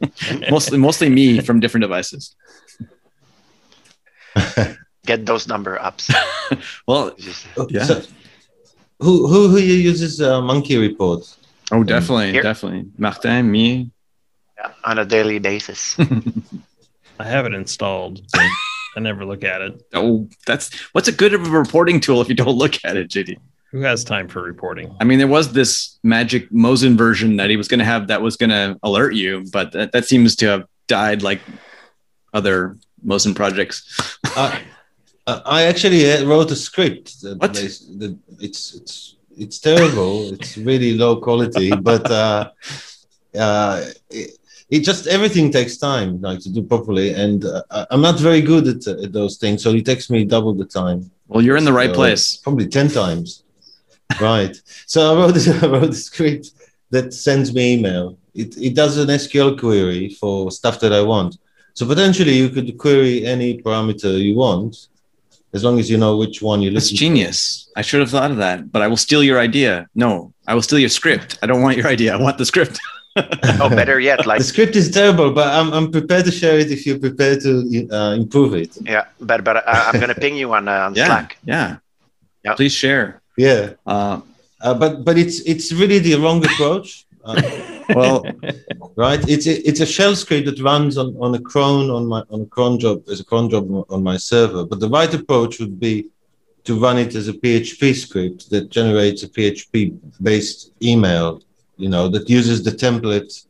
[0.51, 2.35] mostly, mostly me from different devices
[5.09, 6.05] get those number ups.
[6.87, 7.15] well,
[7.69, 7.83] yeah.
[7.83, 8.01] So,
[8.99, 11.37] who who who uses uh, MunkiReports?
[11.71, 12.43] Oh, definitely, Here.
[12.43, 12.85] definitely.
[12.97, 13.91] Martin, me.
[14.57, 15.97] Yeah, on a daily basis.
[17.19, 18.21] I have it installed.
[18.95, 19.73] I never look at it.
[19.93, 23.09] Oh, that's what's a good of a reporting tool if you don't look at it,
[23.09, 23.37] JD.
[23.71, 24.95] Who has time for reporting?
[24.99, 28.21] I mean, there was this magic Mosin version that he was going to have that
[28.21, 31.39] was going to alert you, but that, that seems to have died like
[32.33, 34.17] other Mosin projects.
[34.35, 34.57] uh,
[35.45, 37.21] I actually uh, wrote a script.
[37.21, 37.53] That what?
[37.53, 38.17] that
[38.47, 40.33] it's it's it's terrible.
[40.33, 42.51] it's really low quality, but uh,
[43.45, 44.37] uh, it,
[44.69, 48.65] it, just everything takes time, like to do properly, and uh, I'm not very good
[48.73, 49.63] at, at, those things.
[49.63, 50.99] So it takes me double the time.
[51.27, 52.37] Well, you're in the right so place.
[52.37, 53.43] Probably ten times.
[54.21, 54.55] right.
[54.85, 56.51] So I wrote I wrote a script
[56.91, 58.17] that sends me email.
[58.33, 61.37] It it does an SQL query for stuff that I want.
[61.73, 64.89] So potentially you could query any parameter you want
[65.53, 66.93] as long as you know which one you listen.
[66.93, 67.65] That's genius.
[67.65, 67.79] To.
[67.79, 69.87] I should have thought of that, but I will steal your idea.
[69.95, 71.39] No, I will steal your script.
[71.41, 72.13] I don't want your idea.
[72.13, 72.79] I want the script.
[73.15, 76.71] oh, better yet, like the script is terrible, but I'm, I'm prepared to share it
[76.71, 78.77] if you're prepared to uh, improve it.
[78.81, 81.37] Yeah, but but uh, I'm gonna ping you on, uh, on yeah, Slack.
[81.43, 81.77] Yeah,
[82.45, 82.53] yeah.
[82.53, 83.21] Please share.
[83.35, 83.73] Yeah.
[83.85, 84.21] Uh,
[84.61, 87.05] uh, but but it's it's really the wrong approach.
[87.95, 88.23] Well,
[88.95, 89.27] right?
[89.27, 92.41] It's a, it's a shell script that runs on, on a cron on my on
[92.41, 94.65] a cron job as a cron job on my server.
[94.65, 96.09] But the right approach would be
[96.65, 101.41] to run it as a PHP script that generates a PHP based email,
[101.77, 103.45] you know, that uses the template,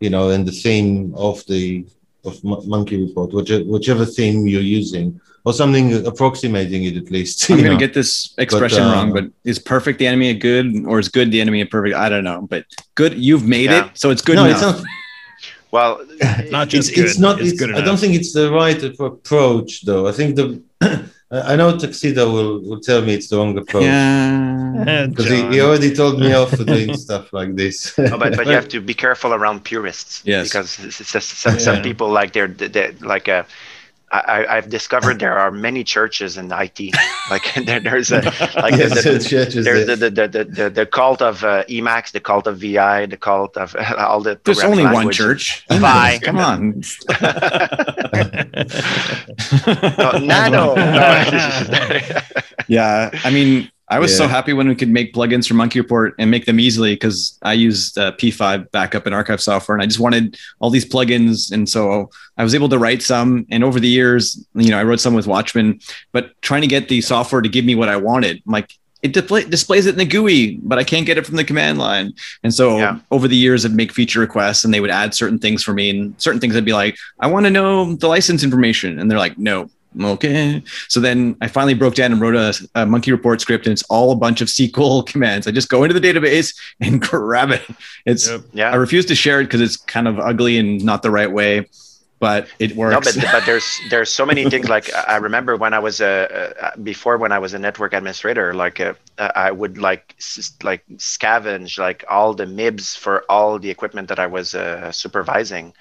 [0.00, 1.86] you know, and the theme of the
[2.24, 7.48] of MunkiReport, whichever, whichever theme you're using, or something approximating it at least.
[7.50, 7.78] I'm gonna know.
[7.78, 11.08] get this expression but, uh, wrong, but is perfect the enemy a good, or is
[11.08, 11.96] good the enemy a perfect?
[11.96, 12.64] I don't know, but
[12.94, 13.86] good, you've made yeah.
[13.86, 14.62] it, so it's good no, enough.
[14.62, 14.84] It's not,
[15.70, 16.06] well,
[16.50, 17.40] not just it's, it's not.
[17.40, 20.06] It's, it's I don't think it's the right approach, though.
[20.06, 20.62] I think the
[21.30, 23.82] I know Tuxudo will, will tell me it's the wrong approach.
[23.82, 27.92] Yeah, because he, he, already told me off for doing stuff like this.
[27.98, 30.22] oh, but, but you have to be careful around purists.
[30.24, 31.58] Yes, because it's just some, yeah.
[31.58, 33.44] some people like they're, they're like a
[34.10, 36.94] I, have discovered there are many churches in IT.
[37.30, 38.22] Like there, there's a
[38.56, 42.20] like yes, the, the, there's the, the, the, the, the cult of uh, Emacs, the
[42.20, 44.40] cult of VI, the cult of uh, all the.
[44.44, 45.66] There's only one church.
[45.68, 46.82] VI, come on.
[49.98, 50.74] no, Nano.
[52.66, 54.18] yeah, I mean, I was yeah.
[54.18, 57.54] so happy when we could make plugins for MunkiReport and make them easily because I
[57.54, 61.68] used uh, P5 backup and archive software, and I just wanted all these plugins, and
[61.68, 63.46] so I was able to write some.
[63.50, 65.80] And over the years, you know, I wrote some with Watchman,
[66.12, 68.72] but trying to get the software to give me what I wanted, I'm like
[69.02, 71.78] it display, displays it in the GUI, but I can't get it from the command
[71.78, 72.12] line.
[72.42, 72.98] And so yeah.
[73.10, 75.90] over the years, I'd make feature requests, and they would add certain things for me,
[75.90, 79.18] and certain things I'd be like, I want to know the license information, and they're
[79.18, 79.70] like, No,
[80.00, 80.62] okay.
[80.88, 84.12] So then I finally broke down and wrote a, a, MunkiReport script, and it's all
[84.12, 85.46] a bunch of SQL commands.
[85.46, 87.62] I just go into the database and grab it.
[88.04, 88.42] It's yep.
[88.52, 88.70] yeah.
[88.70, 91.66] I refuse to share it because it's kind of ugly and not the right way,
[92.18, 93.16] but it works.
[93.16, 94.68] No, but, but there's there's so many things.
[94.68, 98.54] Like I remember when I was a uh, before when I was a network administrator,
[98.54, 100.16] like uh, I would like
[100.62, 105.74] like scavenge like all the MIBs for all the equipment that I was uh, supervising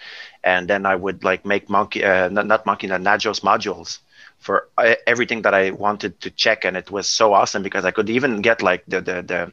[0.47, 3.99] and then I would like make Munki, uh, not, not Munki, not Nagios modules
[4.39, 7.91] for uh, everything that I wanted to check, and it was so awesome because I
[7.91, 9.51] could even get like the the, the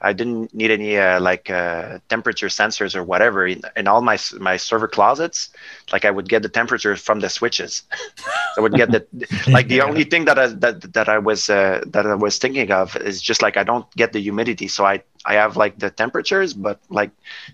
[0.00, 4.18] I didn't need any uh, like uh, temperature sensors or whatever in, in, all my
[4.38, 5.48] my server closets.
[5.90, 7.82] Like I would get the temperature from the switches.
[8.58, 9.06] I would get the
[9.48, 9.84] like the yeah.
[9.84, 13.22] only thing that I that that I was uh, that I was thinking of is
[13.22, 16.78] just like I don't get the humidity, so I I have like the temperatures, but
[16.90, 17.10] like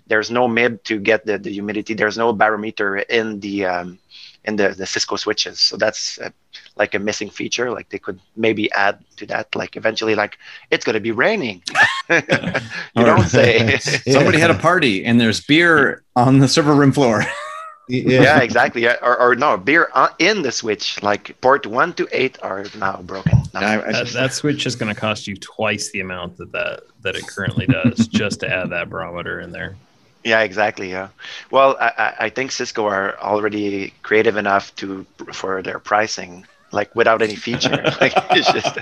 [0.07, 1.93] there's no MIB to get the, the humidity.
[1.93, 3.99] There's no barometer in the um,
[4.45, 5.59] in the, the Cisco switches.
[5.59, 6.29] So that's uh,
[6.75, 7.71] like a missing feature.
[7.71, 9.55] Like they could maybe add to that.
[9.55, 10.37] Like eventually, like
[10.71, 11.61] it's going to be raining.
[12.09, 13.77] you don't say.
[14.07, 17.23] Somebody had a party and there's beer on the server room floor.
[17.87, 18.21] yeah.
[18.21, 18.83] yeah, exactly.
[18.83, 18.95] Yeah.
[19.01, 21.01] Or, or no, beer uh, in the switch.
[21.03, 23.39] Like port one to eight are now broken.
[23.53, 27.15] No, that, that, switch is going to cost you twice the amount that that, that
[27.15, 29.75] it currently does just to add that barometer in there.
[30.23, 30.89] Yeah, exactly.
[30.89, 31.09] Yeah.
[31.51, 37.21] Well, I, I think Cisco are already creative enough to for their pricing, like without
[37.21, 37.69] any feature.
[38.01, 38.77] like it's just.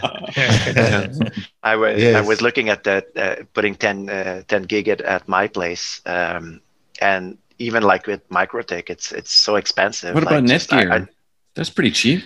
[1.64, 2.16] I was yes.
[2.16, 6.02] I was looking at that, uh, putting 10, uh, 10 gig at, at my place,
[6.06, 6.62] um,
[7.00, 10.16] and even like with MikroTik, it's it's so expensive.
[10.16, 11.08] What about like Netgear?
[11.54, 12.24] That's pretty cheap.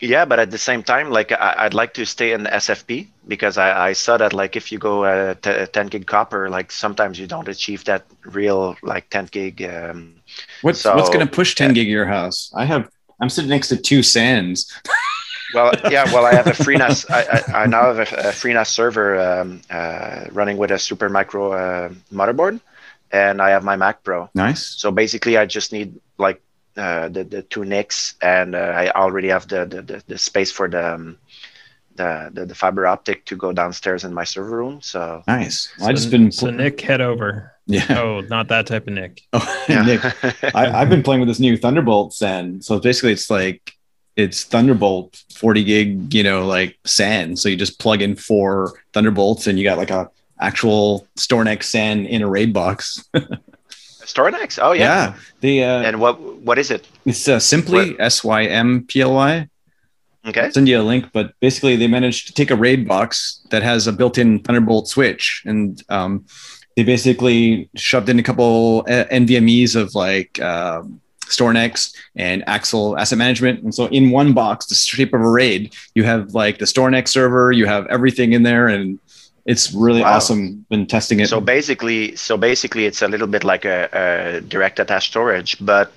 [0.00, 3.56] Yeah, but at the same time, like I, would like to stay in SFP because
[3.56, 7.18] I, I saw that like if you go uh, t- 10 gig copper, like sometimes
[7.18, 9.62] you don't achieve that real like 10 gig.
[9.62, 10.16] Um,
[10.60, 12.52] what's so, what's going to push 10 gig your house?
[12.54, 12.90] I have
[13.20, 14.72] I'm sitting next to two SANs.
[15.54, 17.10] well, yeah, well I have a FreeNAS.
[17.10, 21.08] I, I, I now have a, a FreeNAS server um, uh, running with a Super
[21.08, 22.60] Micro uh, motherboard,
[23.10, 24.28] and I have my Mac Pro.
[24.34, 24.66] Nice.
[24.66, 26.42] So basically, I just need like
[26.76, 30.52] uh, the the two NICs, and uh, I already have the, the the, the space
[30.52, 31.18] for the, um,
[31.96, 34.80] the, the the fiber optic to go downstairs in my server room.
[34.80, 35.72] So nice.
[35.78, 37.52] So, I just been so Nick head over.
[37.66, 37.86] Yeah.
[37.98, 39.22] Oh, not that type of Nick.
[39.32, 39.82] Oh, yeah.
[39.82, 40.04] Nick.
[40.54, 42.62] I, have been playing with this new Thunderbolt SAN.
[42.62, 43.72] So basically, it's like
[44.14, 47.36] it's Thunderbolt 40 gig, you know, like SAN.
[47.36, 50.08] So you just plug in four Thunderbolts, and you got like a
[50.40, 53.04] actual StorNext SAN in a RAID box.
[54.06, 54.58] StorNext?
[54.62, 54.82] Oh yeah.
[54.82, 55.14] Yeah.
[55.40, 56.86] The uh, and what what is it?
[57.04, 59.48] It's uh, Symply S Y M P L Y.
[60.26, 60.42] Okay.
[60.42, 63.62] I'll send you a link, but basically they managed to take a RAID box that
[63.62, 66.26] has a built-in Thunderbolt switch, and um,
[66.74, 70.82] they basically shoved in a couple uh, NVMe's of like uh,
[71.26, 75.74] StorNext and Axle Asset Management, and so in one box, the shape of a RAID,
[75.94, 78.98] you have like the StorNext server, you have everything in there, and
[79.44, 80.16] it's really wow.
[80.16, 80.66] awesome.
[80.70, 81.28] Been testing it.
[81.28, 85.92] So basically, so basically, it's a little bit like a, a direct attached storage, but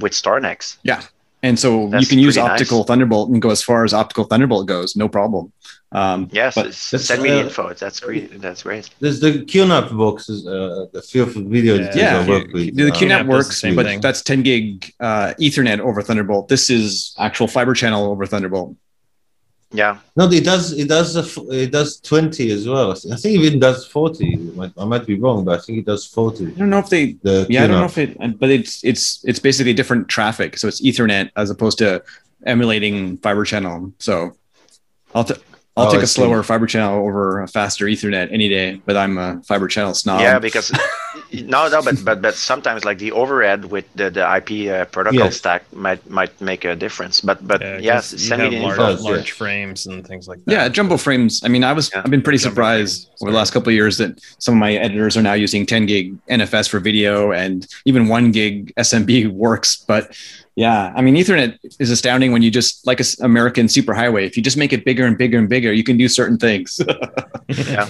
[0.00, 0.78] with StorNext.
[0.82, 1.02] Yeah,
[1.44, 2.86] and so That's you can use optical nice.
[2.86, 5.52] Thunderbolt and go as far as optical Thunderbolt goes, no problem.
[5.92, 7.74] Um, yes, but send me uh, the info.
[7.74, 8.40] That's great.
[8.40, 8.88] That's great.
[8.98, 12.26] There's the QNAP boxes, uh, the few video yeah, yeah.
[12.26, 12.74] work with.
[12.74, 14.00] The, the QNAP um, works, but thing.
[14.00, 16.48] that's 10 gig uh, Ethernet over Thunderbolt.
[16.48, 18.74] This is actual fiber channel over Thunderbolt.
[19.72, 19.98] Yeah.
[20.16, 20.72] No, it does.
[20.72, 21.16] It does.
[21.50, 22.92] It does twenty as well.
[22.92, 24.38] I think it even does forty.
[24.78, 26.46] I might be wrong, but I think it does forty.
[26.46, 27.12] I don't know if they.
[27.22, 28.38] The yeah, I don't know if it.
[28.38, 30.58] But it's it's it's basically different traffic.
[30.58, 32.04] So it's Ethernet as opposed to
[32.46, 33.92] emulating fiber channel.
[33.98, 34.36] So
[35.14, 35.34] I'll t-
[35.76, 39.18] I'll oh, take a slower fiber channel over a faster Ethernet any day, but I'm
[39.18, 40.20] a fiber channel snob.
[40.20, 40.70] Yeah, because
[41.32, 45.26] no, no, but but but sometimes like the overhead with the, the IP uh, protocol
[45.26, 45.36] yes.
[45.36, 47.20] stack might might make a difference.
[47.20, 49.02] But but yeah, yes, send me the large, info.
[49.02, 50.52] large frames and things like that.
[50.52, 51.42] Yeah, jumbo frames.
[51.42, 52.02] I mean, I was yeah.
[52.04, 53.22] I've been pretty jumbo surprised frames.
[53.22, 55.86] over the last couple of years that some of my editors are now using 10
[55.86, 60.16] gig NFS for video, and even one gig SMB works, but
[60.56, 64.24] yeah, I mean, Ethernet is astounding when you just like a American superhighway.
[64.24, 66.80] If you just make it bigger and bigger and bigger, you can do certain things.
[67.48, 67.88] yeah,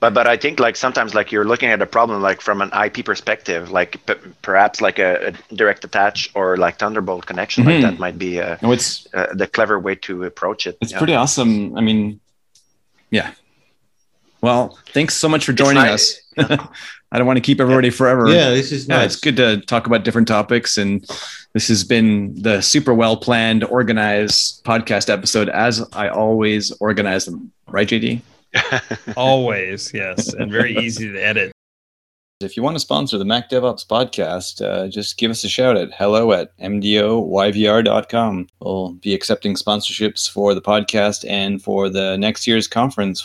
[0.00, 2.70] but but I think like sometimes like you're looking at a problem like from an
[2.72, 7.82] IP perspective, like p- perhaps like a, a, direct attach or like Thunderbolt connection, mm-hmm.
[7.82, 10.76] like that might be a, no, it's uh, the clever way to approach it.
[10.80, 10.98] It's yeah.
[10.98, 11.76] pretty awesome.
[11.76, 12.18] I mean,
[13.10, 13.30] yeah.
[14.40, 16.20] Well, thanks so much for joining us.
[17.12, 18.28] I don't want to keep everybody forever.
[18.28, 18.98] Yeah, this is nice.
[18.98, 21.08] Yeah, it's good to talk about different topics and
[21.54, 27.52] this has been the super well planned, organized podcast episode, as I always organize them.
[27.68, 28.20] Right, JD?
[29.16, 31.52] always, yes, and very easy to edit.
[32.40, 35.76] If you want to sponsor the Mac DevOps podcast, uh, just give us a shout
[35.76, 38.48] at hello at mdoyvr.com.
[38.60, 43.24] We'll be accepting sponsorships for the podcast and for the next year's conference.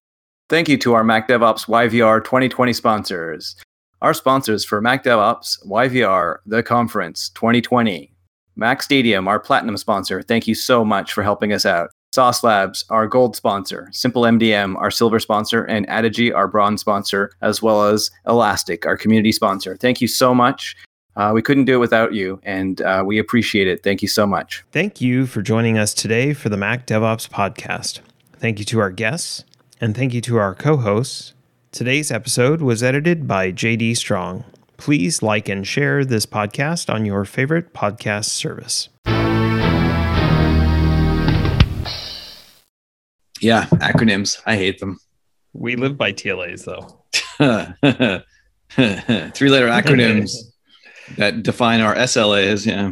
[0.50, 3.56] Thank you to our Mac DevOps YVR 2020 sponsors.
[4.02, 8.12] Our sponsors for Mac DevOps YVR, the conference 2020
[8.60, 11.92] MacStadium, our platinum sponsor, thank you so much for helping us out.
[12.14, 17.62] Sauce Labs, our gold sponsor, SimpleMDM, our silver sponsor, and Addigy, our bronze sponsor, as
[17.62, 19.78] well as Elastic, our community sponsor.
[19.78, 20.76] Thank you so much.
[21.16, 23.84] Uh, we couldn't do it without you, and uh, we appreciate it.
[23.84, 24.64] Thank you so much.
[24.72, 28.00] Thank you for joining us today for the Mac DevOps podcast.
[28.40, 29.44] Thank you to our guests,
[29.82, 31.34] and thank you to our co hosts.
[31.72, 34.44] Today's episode was edited by JD Strong.
[34.78, 38.90] Please like and share this podcast on your favorite podcast service.
[43.42, 44.42] Yeah, acronyms.
[44.46, 45.00] I hate them.
[45.54, 47.06] We live by TLAs, though.
[49.32, 50.32] Three letter acronyms
[51.18, 52.66] that define our SLAs.
[52.66, 52.92] Yeah.